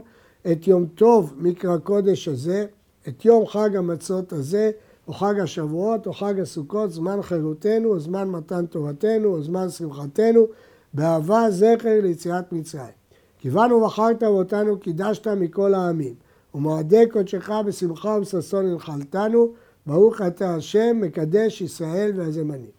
את 0.52 0.68
יום 0.68 0.86
טוב 0.86 1.34
מקרא 1.38 1.76
קודש 1.78 2.28
הזה 2.28 2.66
את 3.08 3.24
יום 3.24 3.46
חג 3.46 3.76
המצות 3.76 4.32
הזה 4.32 4.70
או 5.08 5.12
חג 5.12 5.40
השבועות 5.40 6.06
או 6.06 6.12
חג 6.12 6.40
הסוכות 6.40 6.90
זמן 6.90 7.22
חירותנו 7.22 7.88
או 7.88 8.00
זמן 8.00 8.28
מתן 8.28 8.66
תורתנו 8.66 9.28
או 9.28 9.42
זמן 9.42 9.68
שמחתנו 9.68 10.46
באהבה 10.94 11.50
זכר 11.50 12.00
ליציאת 12.02 12.52
מצרים 12.52 12.99
כיוונו 13.40 13.76
ובחרת 13.76 14.22
ואותנו 14.22 14.78
קידשת 14.78 15.28
מכל 15.28 15.74
העמים, 15.74 16.14
ומועדי 16.54 17.04
קודשך 17.12 17.50
בשמחה 17.66 18.08
ובששון 18.08 18.66
הנחלתנו, 18.66 19.48
ברוך 19.86 20.20
אתה 20.26 20.54
השם, 20.54 20.96
מקדש 21.00 21.60
ישראל 21.60 22.12
והזמנים. 22.16 22.70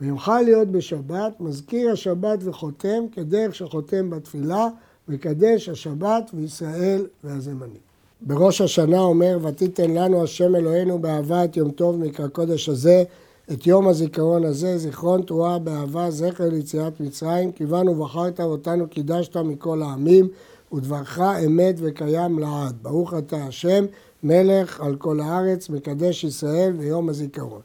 ויוכל 0.00 0.40
להיות 0.40 0.68
בשבת, 0.68 1.40
מזכיר 1.40 1.90
השבת 1.90 2.38
וחותם, 2.44 3.04
כדרך 3.12 3.54
שחותם 3.54 4.10
בתפילה, 4.10 4.68
מקדש 5.08 5.68
השבת 5.68 6.30
וישראל 6.34 7.06
והזמנים. 7.24 7.80
בראש 8.22 8.60
השנה 8.60 9.00
אומר, 9.00 9.38
ותיתן 9.42 9.90
לנו 9.90 10.22
השם 10.22 10.56
אלוהינו 10.56 10.98
באהבה 10.98 11.44
את 11.44 11.56
יום 11.56 11.70
טוב 11.70 11.98
מקרא 11.98 12.28
קודש 12.28 12.68
הזה, 12.68 13.04
את 13.52 13.66
יום 13.66 13.88
הזיכרון 13.88 14.44
הזה, 14.44 14.78
זיכרון 14.78 15.22
תרועה 15.22 15.58
באהבה, 15.58 16.10
זכר 16.10 16.48
ליציאת 16.48 17.00
מצרים, 17.00 17.52
כיוונו 17.52 17.92
ובחרת 17.92 18.40
אותנו, 18.40 18.88
קידשת 18.88 19.36
מכל 19.36 19.82
העמים, 19.82 20.28
ודברך 20.72 21.18
אמת 21.46 21.74
וקיים 21.78 22.38
לעד. 22.38 22.76
ברוך 22.82 23.14
אתה 23.14 23.36
השם, 23.36 23.84
מלך 24.22 24.80
על 24.80 24.96
כל 24.96 25.20
הארץ, 25.20 25.68
מקדש 25.68 26.24
ישראל 26.24 26.72
ויום 26.78 27.08
הזיכרון. 27.08 27.60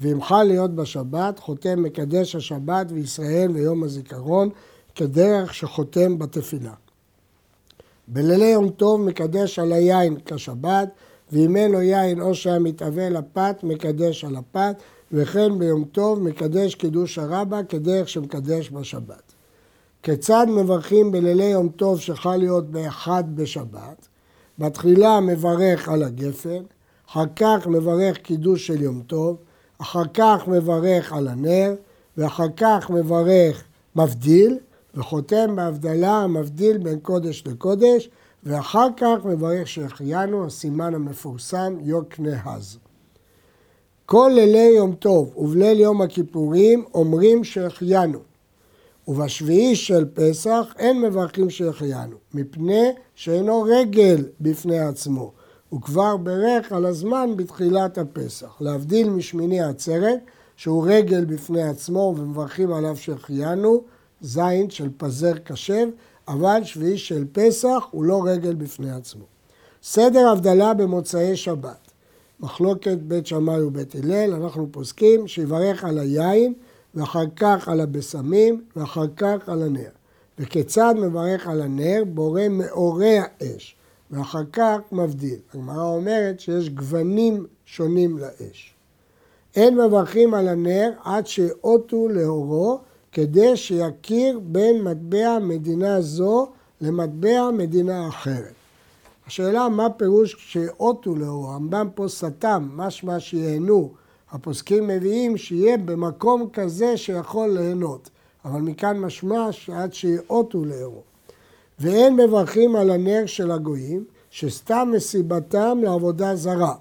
וימחל 0.00 0.42
להיות 0.42 0.74
בשבת, 0.74 1.38
חותם 1.38 1.82
מקדש 1.82 2.36
השבת 2.36 2.86
וישראל 2.90 3.50
ויום 3.54 3.82
הזיכרון, 3.82 4.48
כדרך 4.94 5.54
שחותם 5.54 6.18
בתפילה. 6.18 6.74
בלילי 8.08 8.46
יום 8.46 8.68
טוב 8.68 9.00
מקדש 9.00 9.58
על 9.58 9.72
היין 9.72 10.16
כשבת, 10.24 10.88
ואם 11.32 11.56
אין 11.56 11.72
לו 11.72 11.80
יין 11.80 12.20
או 12.20 12.34
שהיה 12.34 12.58
מתאבל 12.58 13.18
לפת, 13.18 13.56
מקדש 13.62 14.24
על 14.24 14.36
הפת, 14.36 14.76
וכן 15.12 15.58
ביום 15.58 15.84
טוב 15.84 16.22
מקדש 16.22 16.74
קידוש 16.74 17.18
הרבה 17.18 17.62
כדרך 17.62 18.08
שמקדש 18.08 18.70
בשבת. 18.70 19.34
כיצד 20.02 20.46
מברכים 20.48 21.12
בלילי 21.12 21.44
יום 21.44 21.68
טוב 21.68 22.00
שחל 22.00 22.36
להיות 22.36 22.70
באחד 22.70 23.24
בשבת? 23.34 24.08
בתחילה 24.58 25.20
מברך 25.20 25.88
על 25.88 26.02
הגפן, 26.02 26.62
אחר 27.10 27.24
כך 27.36 27.66
מברך 27.66 28.16
קידוש 28.16 28.66
של 28.66 28.82
יום 28.82 29.02
טוב, 29.06 29.36
אחר 29.78 30.04
כך 30.14 30.48
מברך 30.48 31.12
על 31.12 31.28
הנר, 31.28 31.74
ואחר 32.16 32.48
כך 32.56 32.90
מברך 32.90 33.64
מבדיל, 33.96 34.58
וחותם 34.94 35.56
בהבדלה 35.56 36.12
המבדיל 36.12 36.78
בין 36.78 36.98
קודש 37.00 37.44
לקודש, 37.46 38.10
ואחר 38.44 38.86
כך 38.96 39.16
מברך 39.24 39.68
שהחיינו, 39.68 40.46
הסימן 40.46 40.94
המפורסם, 40.94 41.76
יוקנהז. 41.80 42.78
כל 44.12 44.30
לילי 44.34 44.72
יום 44.76 44.94
טוב 44.94 45.36
ובליל 45.36 45.80
יום 45.80 46.02
הכיפורים 46.02 46.84
אומרים 46.94 47.44
שהחיינו. 47.44 48.18
ובשביעי 49.08 49.76
של 49.76 50.04
פסח 50.14 50.74
אין 50.78 51.00
מברכים 51.00 51.50
שהחיינו, 51.50 52.16
מפני 52.34 52.88
שאינו 53.14 53.62
רגל 53.62 54.24
בפני 54.40 54.78
עצמו. 54.78 55.32
הוא 55.68 55.80
כבר 55.80 56.16
בירך 56.16 56.72
על 56.72 56.86
הזמן 56.86 57.30
בתחילת 57.36 57.98
הפסח. 57.98 58.56
להבדיל 58.60 59.10
משמיני 59.10 59.60
עצרת, 59.60 60.18
שהוא 60.56 60.84
רגל 60.86 61.24
בפני 61.24 61.62
עצמו 61.62 62.14
ומברכים 62.16 62.72
עליו 62.72 62.96
שהחיינו, 62.96 63.82
זין 64.20 64.70
של 64.70 64.88
פזר 64.96 65.38
קשב, 65.44 65.88
אבל 66.28 66.60
שביעי 66.64 66.98
של 66.98 67.24
פסח 67.32 67.84
הוא 67.90 68.04
לא 68.04 68.22
רגל 68.24 68.54
בפני 68.54 68.90
עצמו. 68.92 69.24
סדר 69.82 70.28
הבדלה 70.28 70.74
במוצאי 70.74 71.36
שבת. 71.36 71.89
מחלוקת 72.40 72.98
בית 72.98 73.26
שמאי 73.26 73.62
ובית 73.62 73.94
הלל, 73.94 74.34
אנחנו 74.34 74.68
פוסקים 74.70 75.28
שיברך 75.28 75.84
על 75.84 75.98
היין 75.98 76.54
ואחר 76.94 77.24
כך 77.36 77.68
על 77.68 77.80
הבשמים 77.80 78.64
ואחר 78.76 79.06
כך 79.16 79.48
על 79.48 79.62
הנר. 79.62 79.90
וכיצד 80.38 80.94
מברך 80.98 81.46
על 81.46 81.62
הנר? 81.62 82.02
בורא 82.06 82.48
מאורי 82.50 83.18
האש 83.18 83.76
ואחר 84.10 84.42
כך 84.52 84.78
מבדיל. 84.92 85.38
הגמרא 85.54 85.82
אומרת 85.82 86.40
שיש 86.40 86.70
גוונים 86.70 87.46
שונים 87.64 88.18
לאש. 88.18 88.74
אין 89.56 89.80
מברכים 89.80 90.34
על 90.34 90.48
הנר 90.48 90.90
עד 91.04 91.26
שאותו 91.26 92.08
לאורו 92.08 92.78
כדי 93.12 93.56
שיכיר 93.56 94.40
בין 94.42 94.82
מטבע 94.82 95.38
מדינה 95.38 96.00
זו 96.00 96.48
למטבע 96.80 97.50
מדינה 97.50 98.08
אחרת. 98.08 98.59
השאלה 99.30 99.68
מה 99.68 99.90
פירוש 99.90 100.34
כשאותו 100.34 101.14
לאור, 101.14 101.50
הרמב"ם 101.50 101.88
פה 101.94 102.08
סתם, 102.08 102.68
משמע 102.76 103.20
שיהנו. 103.20 103.90
הפוסקים 104.30 104.88
מביאים 104.88 105.36
שיהיה 105.36 105.76
במקום 105.78 106.48
כזה 106.52 106.96
שיכול 106.96 107.50
ליהנות, 107.50 108.10
אבל 108.44 108.60
מכאן 108.60 108.98
משמע 108.98 109.52
שעד 109.52 109.92
שיאותו 109.92 110.64
לאורו. 110.64 111.02
ואין 111.78 112.16
מברכים 112.16 112.76
על 112.76 112.90
הנר 112.90 113.22
של 113.26 113.50
הגויים, 113.50 114.04
שסתם 114.30 114.92
מסיבתם 114.94 115.78
לעבודה 115.82 116.36
זרה. 116.36 116.74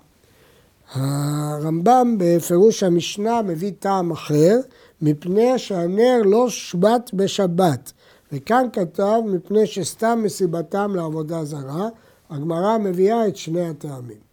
הרמב"ם 0.93 2.15
בפירוש 2.19 2.83
המשנה 2.83 3.41
מביא 3.41 3.71
טעם 3.79 4.12
אחר, 4.12 4.57
מפני 5.01 5.59
שהנר 5.59 6.21
לא 6.25 6.49
שבת 6.49 7.09
בשבת. 7.13 7.91
וכאן 8.31 8.65
כתב 8.73 9.19
מפני 9.25 9.67
שסתם 9.67 10.19
מסיבתם 10.23 10.95
לעבודה 10.95 11.45
זרה, 11.45 11.89
הגמרא 12.30 12.78
מביאה 12.78 13.28
את 13.28 13.38
שני 13.38 13.70
הטעמים. 13.70 14.30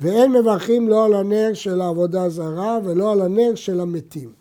ואין 0.00 0.32
מברכים 0.32 0.88
לא 0.88 1.04
על 1.04 1.14
הנר 1.14 1.50
של 1.54 1.80
העבודה 1.80 2.28
זרה 2.28 2.78
ולא 2.84 3.12
על 3.12 3.20
הנר 3.20 3.54
של 3.54 3.80
המתים. 3.80 4.32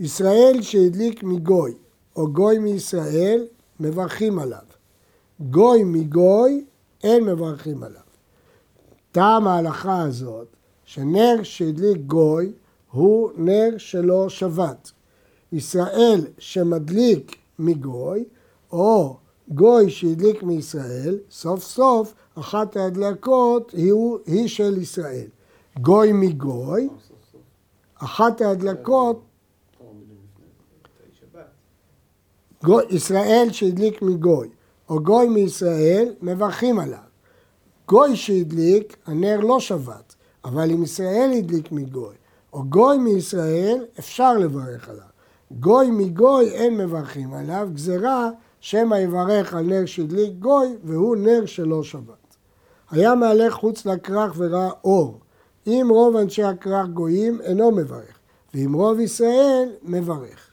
ישראל 0.00 0.62
שהדליק 0.62 1.22
מגוי 1.22 1.74
או 2.16 2.32
גוי 2.32 2.58
מישראל, 2.58 3.46
מברכים 3.80 4.38
עליו. 4.38 4.58
גוי 5.40 5.84
מגוי, 5.84 6.64
אין 7.04 7.24
מברכים 7.24 7.82
עליו. 7.82 8.00
טעם 9.12 9.48
ההלכה 9.48 10.02
הזאת, 10.02 10.46
שנר 10.84 11.42
שהדליק 11.42 11.98
גוי 12.06 12.52
הוא 12.90 13.30
נר 13.36 13.70
שלא 13.78 14.28
שבת. 14.28 14.90
ישראל 15.52 16.26
שמדליק 16.38 17.36
מגוי, 17.58 18.24
או 18.72 19.16
גוי 19.48 19.90
שהדליק 19.90 20.42
מישראל, 20.42 21.18
סוף 21.30 21.64
סוף 21.64 22.14
אחת 22.34 22.76
ההדלקות 22.76 23.70
היא, 23.70 23.92
היא 24.26 24.48
של 24.48 24.78
ישראל. 24.78 25.26
גוי 25.80 26.12
מגוי, 26.12 26.88
אחת 27.94 28.40
ההדלקות, 28.40 29.22
גוי, 32.64 32.84
ישראל 32.90 33.48
שהדליק 33.52 34.02
מגוי, 34.02 34.48
או 34.88 35.00
גוי 35.00 35.28
מישראל, 35.28 36.14
מברכים 36.22 36.78
עליו. 36.78 36.98
גוי 37.88 38.16
שהדליק, 38.16 38.96
הנר 39.06 39.40
לא 39.40 39.60
שבת, 39.60 40.14
אבל 40.44 40.70
אם 40.70 40.82
ישראל 40.82 41.30
הדליק 41.38 41.72
מגוי, 41.72 42.14
או 42.52 42.64
גוי 42.64 42.98
מישראל, 42.98 43.84
אפשר 43.98 44.38
לברך 44.38 44.88
עליו. 44.88 45.06
גוי 45.50 45.90
מגוי 45.90 46.50
אין 46.50 46.76
מברכים 46.76 47.34
עליו, 47.34 47.68
גזרה 47.74 48.30
שמא 48.68 48.94
יברך 48.94 49.54
על 49.54 49.64
נר 49.64 49.86
שהדליק 49.86 50.32
גוי, 50.38 50.66
והוא 50.84 51.16
נר 51.16 51.46
שלא 51.46 51.82
שבת. 51.82 52.36
היה 52.90 53.14
מהלך 53.14 53.52
חוץ 53.52 53.86
לכרך 53.86 54.34
וראה 54.36 54.70
אור. 54.84 55.20
אם 55.66 55.86
רוב 55.90 56.16
אנשי 56.16 56.42
הכרך 56.42 56.86
גויים, 56.86 57.40
אינו 57.40 57.70
מברך, 57.70 58.18
ואם 58.54 58.72
רוב 58.72 59.00
ישראל, 59.00 59.68
מברך. 59.82 60.50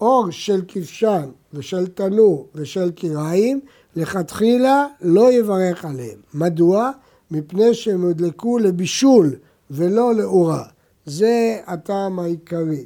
אור 0.00 0.30
של 0.30 0.62
כבשן 0.68 1.30
ושל 1.52 1.86
תנור 1.86 2.48
ושל 2.54 2.90
קיריים, 2.90 3.60
לכתחילה 3.96 4.86
לא 5.00 5.32
יברך 5.32 5.84
עליהם. 5.84 6.18
מדוע? 6.34 6.90
מפני 7.30 7.74
שהם 7.74 8.02
הודלקו 8.02 8.58
לבישול 8.58 9.34
ולא 9.70 10.14
לאורה. 10.14 10.64
זה 11.06 11.60
הטעם 11.66 12.18
העיקרי. 12.18 12.84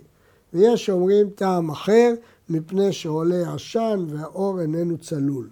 ויש 0.55 0.91
אומרים 0.91 1.31
טעם 1.35 1.71
אחר, 1.71 2.15
מפני 2.49 2.93
שעולה 2.93 3.55
עשן 3.55 4.07
והאור 4.09 4.61
איננו 4.61 4.99
צלול. 4.99 5.49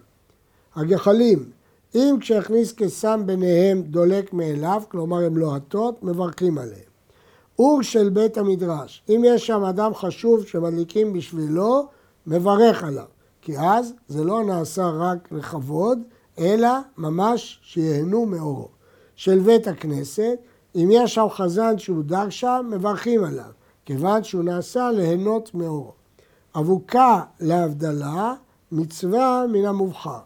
הגחלים, 0.75 1.51
אם 1.95 2.17
כשהכניס 2.21 2.73
קסם 2.73 3.23
ביניהם 3.27 3.83
דולק 3.83 4.33
מאליו, 4.33 4.83
כלומר 4.89 5.25
הם 5.25 5.37
לוהטות, 5.37 5.99
לא 6.03 6.13
מברכים 6.13 6.59
עליהם. 6.59 6.93
אור 7.59 7.83
של 7.83 8.09
בית 8.09 8.39
המדרש, 8.39 9.03
אם 9.09 9.23
יש 9.27 9.47
שם 9.47 9.65
אדם 9.65 9.95
חשוב 9.95 10.47
שמדליקים 10.47 11.13
בשבילו, 11.13 11.87
מברך 12.27 12.85
עליו. 12.85 13.05
כי 13.43 13.59
אז 13.59 13.93
זה 14.09 14.25
לא 14.25 14.45
נעשה 14.45 14.89
רק 14.89 15.33
לכבוד, 15.33 15.99
אלא 16.39 16.69
ממש 16.99 17.61
שיהנו 17.63 18.27
מאורו. 18.27 18.69
של 19.17 19.39
בית 19.39 19.69
הכנסת, 19.69 20.39
אם 20.75 20.89
יש 20.93 21.15
שם 21.15 21.27
חזן 21.31 21.79
שהוא 21.79 22.05
דר 22.05 22.31
שם, 22.31 22.67
מברכים 22.71 23.25
עליו, 23.25 23.51
כיוון 23.85 24.25
שהוא 24.25 24.45
נעשה 24.45 24.91
ליהנות 24.91 25.55
מאורו. 25.55 25.93
אבוקה 26.57 27.21
להבדלה, 27.41 28.35
מצווה 28.73 29.45
מן 29.53 29.65
המובחר. 29.65 30.19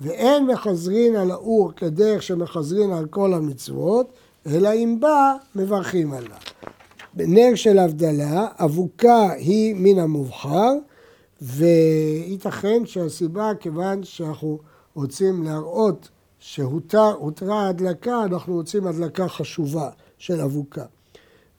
ואין 0.00 0.46
מחזרין 0.46 1.16
על 1.16 1.30
האור 1.30 1.72
כדרך 1.76 2.22
שמחזרין 2.22 2.92
על 2.92 3.06
כל 3.06 3.34
המצוות, 3.34 4.12
אלא 4.46 4.72
אם 4.74 4.96
בא, 5.00 5.34
מברכים 5.56 6.12
עליו. 6.12 6.36
בנר 7.14 7.54
של 7.54 7.78
הבדלה, 7.78 8.46
אבוקה 8.58 9.32
היא 9.32 9.74
מן 9.78 9.98
המובחר, 9.98 10.72
וייתכן 11.42 12.86
שהסיבה, 12.86 13.52
כיוון 13.60 14.02
שאנחנו 14.02 14.58
רוצים 14.94 15.42
להראות 15.42 16.08
שהותרה 16.38 17.68
הדלקה, 17.68 18.24
אנחנו 18.24 18.54
רוצים 18.54 18.86
הדלקה 18.86 19.28
חשובה 19.28 19.90
של 20.18 20.40
אבוקה. 20.40 20.84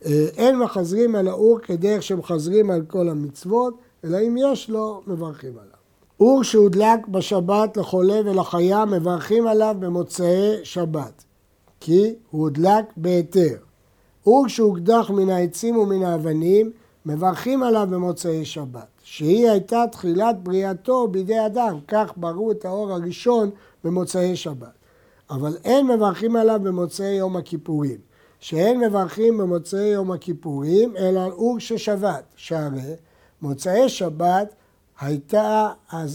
אה, 0.06 0.26
אין 0.38 0.58
מחזרים 0.58 1.16
על 1.16 1.28
האור 1.28 1.60
כדרך 1.60 2.04
שמחזרים 2.04 2.72
על 2.72 2.82
כל 2.88 3.10
המצוות, 3.10 3.78
אלא 4.04 4.18
אם 4.28 4.36
יש 4.38 4.70
לו, 4.70 5.02
מברכים 5.08 5.52
עליו. 5.52 5.80
אור 6.20 6.44
שהודלק 6.44 7.08
בשבת 7.08 7.78
לחולה 7.78 8.20
ולחיה, 8.26 8.86
מברכים 8.86 9.48
עליו 9.48 9.76
במוצאי 9.80 10.56
שבת, 10.64 11.24
כי 11.80 12.14
הוא 12.32 12.42
הודלק 12.42 12.86
בהיתר. 12.98 13.56
אור 14.26 14.48
שהוקדח 14.48 15.10
מן 15.10 15.30
העצים 15.30 15.78
ומן 15.78 16.04
האבנים, 16.04 16.72
מברכים 17.06 17.64
עליו 17.64 17.88
במוצאי 17.92 18.46
שבת, 18.46 18.88
שהיא 19.04 19.50
הייתה 19.50 19.84
תחילת 19.92 20.44
בריאתו 20.44 21.08
בידי 21.08 21.46
אדם, 21.46 21.80
כך 21.88 22.14
בראו 22.16 22.52
את 22.52 22.66
האור 22.66 22.92
הראשון 22.92 23.50
במוצאי 23.84 24.36
שבת. 24.36 24.80
אבל 25.30 25.58
אין 25.64 25.88
מברכים 25.88 26.36
עליו 26.36 26.60
במוצאי 26.64 27.14
יום 27.14 27.38
הכיפורים, 27.38 27.98
שאין 28.40 28.80
מברכים 28.80 29.38
במוצאי 29.38 29.88
יום 29.88 30.12
הכיפורים, 30.12 30.98
אלא 30.98 31.20
על 31.20 31.32
אור 31.32 31.60
ששבת, 31.60 32.24
שהרי 32.36 32.96
מוצאי 33.42 33.90
שבת 33.90 34.54
הייתה, 35.00 35.70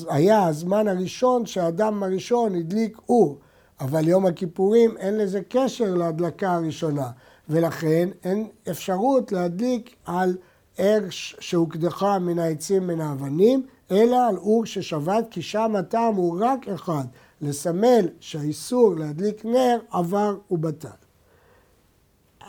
היה 0.08 0.46
הזמן 0.46 0.88
הראשון 0.88 1.46
שהאדם 1.46 2.02
הראשון 2.02 2.54
הדליק 2.54 2.98
אור, 3.08 3.38
אבל 3.80 4.08
יום 4.08 4.26
הכיפורים 4.26 4.96
אין 4.96 5.18
לזה 5.18 5.40
קשר 5.48 5.94
להדלקה 5.94 6.54
הראשונה, 6.54 7.10
ולכן 7.48 8.08
אין 8.24 8.48
אפשרות 8.70 9.32
להדליק 9.32 9.94
על 10.04 10.36
אש 10.80 11.36
שהוקדחה 11.40 12.18
מן 12.18 12.38
העצים 12.38 12.86
מן 12.86 13.00
האבנים, 13.00 13.66
אלא 13.90 14.28
על 14.28 14.36
אור 14.36 14.66
ששבת, 14.66 15.26
כי 15.30 15.42
שם 15.42 15.76
הטעם 15.76 16.14
הוא 16.14 16.38
רק 16.40 16.68
אחד, 16.68 17.04
לסמל 17.40 18.08
שהאיסור 18.20 18.94
להדליק 18.96 19.44
נר 19.44 19.78
עבר 19.90 20.36
ובטל. 20.50 20.88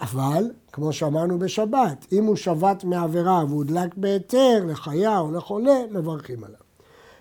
אבל, 0.01 0.51
כמו 0.75 0.93
שאמרנו 0.93 1.39
בשבת, 1.39 2.05
אם 2.11 2.25
הוא 2.25 2.35
שבת 2.35 2.83
מעבירה 2.83 3.43
והודלק 3.49 3.95
בהיתר 3.97 4.63
לחיה 4.67 5.19
או 5.19 5.31
לחולה, 5.31 5.79
מברכים 5.91 6.43
עליו. 6.43 6.59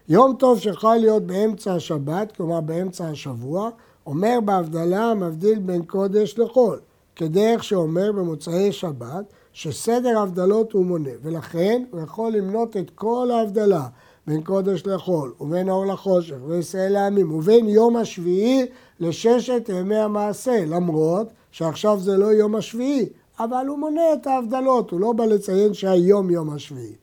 יום 0.09 0.37
טוב 0.39 0.59
שיכול 0.59 0.97
להיות 0.97 1.23
באמצע 1.23 1.75
השבת, 1.75 2.33
כלומר 2.37 2.61
באמצע 2.61 3.09
השבוע, 3.09 3.71
אומר 4.07 4.39
בהבדלה 4.45 5.15
מבדיל 5.15 5.59
בין 5.59 5.83
קודש 5.83 6.39
לחול, 6.39 6.81
כדרך 7.17 7.65
שאומר 7.65 8.13
במוצאי 8.13 8.73
שבת, 8.73 9.25
שסדר 9.53 10.19
ההבדלות 10.19 10.73
הוא 10.73 10.85
מונה, 10.85 11.11
ולכן 11.23 11.83
הוא 11.91 12.01
יכול 12.01 12.33
למנות 12.33 12.77
את 12.77 12.91
כל 12.95 13.31
ההבדלה 13.33 13.87
בין 14.27 14.43
קודש 14.43 14.87
לחול, 14.87 15.35
ובין 15.41 15.69
אור 15.69 15.87
לחושך, 15.87 16.37
וישראל 16.47 16.93
לעמים, 16.93 17.33
ובין 17.33 17.69
יום 17.69 17.97
השביעי 17.97 18.67
לששת 19.01 19.69
ימי 19.69 19.97
המעשה, 19.97 20.65
למרות 20.67 21.29
שעכשיו 21.51 21.99
זה 22.01 22.17
לא 22.17 22.27
יום 22.27 22.55
השביעי, 22.55 23.09
אבל 23.39 23.67
הוא 23.67 23.79
מונה 23.79 24.13
את 24.13 24.27
ההבדלות, 24.27 24.91
הוא 24.91 25.01
לא 25.01 25.13
בא 25.13 25.25
לציין 25.25 25.75
שהיום 25.75 26.31
יום 26.31 26.51
השביעי. 26.51 26.95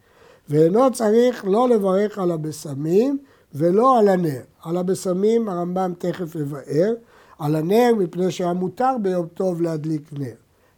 ואינו 0.49 0.91
צריך 0.91 1.45
לא 1.45 1.69
לברך 1.69 2.17
על 2.17 2.31
הבשמים 2.31 3.17
ולא 3.53 3.99
על 3.99 4.07
הנר. 4.07 4.41
על 4.63 4.77
הבשמים 4.77 5.49
הרמב"ם 5.49 5.93
תכף 5.97 6.35
יבאר, 6.35 6.93
על 7.39 7.55
הנר 7.55 7.91
מפני 7.97 8.31
שהיה 8.31 8.53
מותר 8.53 8.95
ביום 9.01 9.27
טוב 9.33 9.61
להדליק 9.61 10.13
נר. 10.13 10.33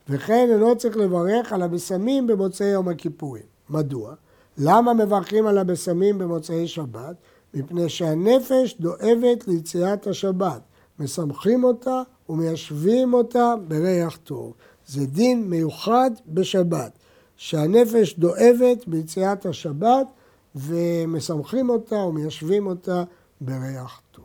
וכן 0.09 0.47
אינו 0.51 0.77
צריך 0.77 0.97
לברך 0.97 1.53
על 1.53 1.61
הבשמים 1.61 2.27
במוצאי 2.27 2.67
יום 2.67 2.89
הכיפורים. 2.89 3.43
מדוע? 3.69 4.13
למה 4.57 4.93
מברכים 4.93 5.47
על 5.47 5.57
הבשמים 5.57 6.17
במוצאי 6.17 6.67
שבת? 6.67 7.15
מפני 7.53 7.89
שהנפש 7.89 8.77
דואבת 8.79 9.47
ליציאת 9.47 10.07
השבת. 10.07 10.61
משמחים 10.99 11.63
אותה 11.63 12.01
ומיישבים 12.29 13.13
אותה 13.13 13.53
בריח 13.67 14.17
טוב. 14.23 14.53
זה 14.93 15.05
דין 15.05 15.49
מיוחד 15.49 16.11
בשבת, 16.27 16.91
שהנפש 17.37 18.15
דואבת 18.17 18.87
ביציאת 18.87 19.45
השבת 19.45 20.07
ומשמחים 20.55 21.69
אותה 21.69 21.95
ומיישבים 21.95 22.67
אותה 22.67 23.03
בריח 23.41 24.01
טוב. 24.11 24.22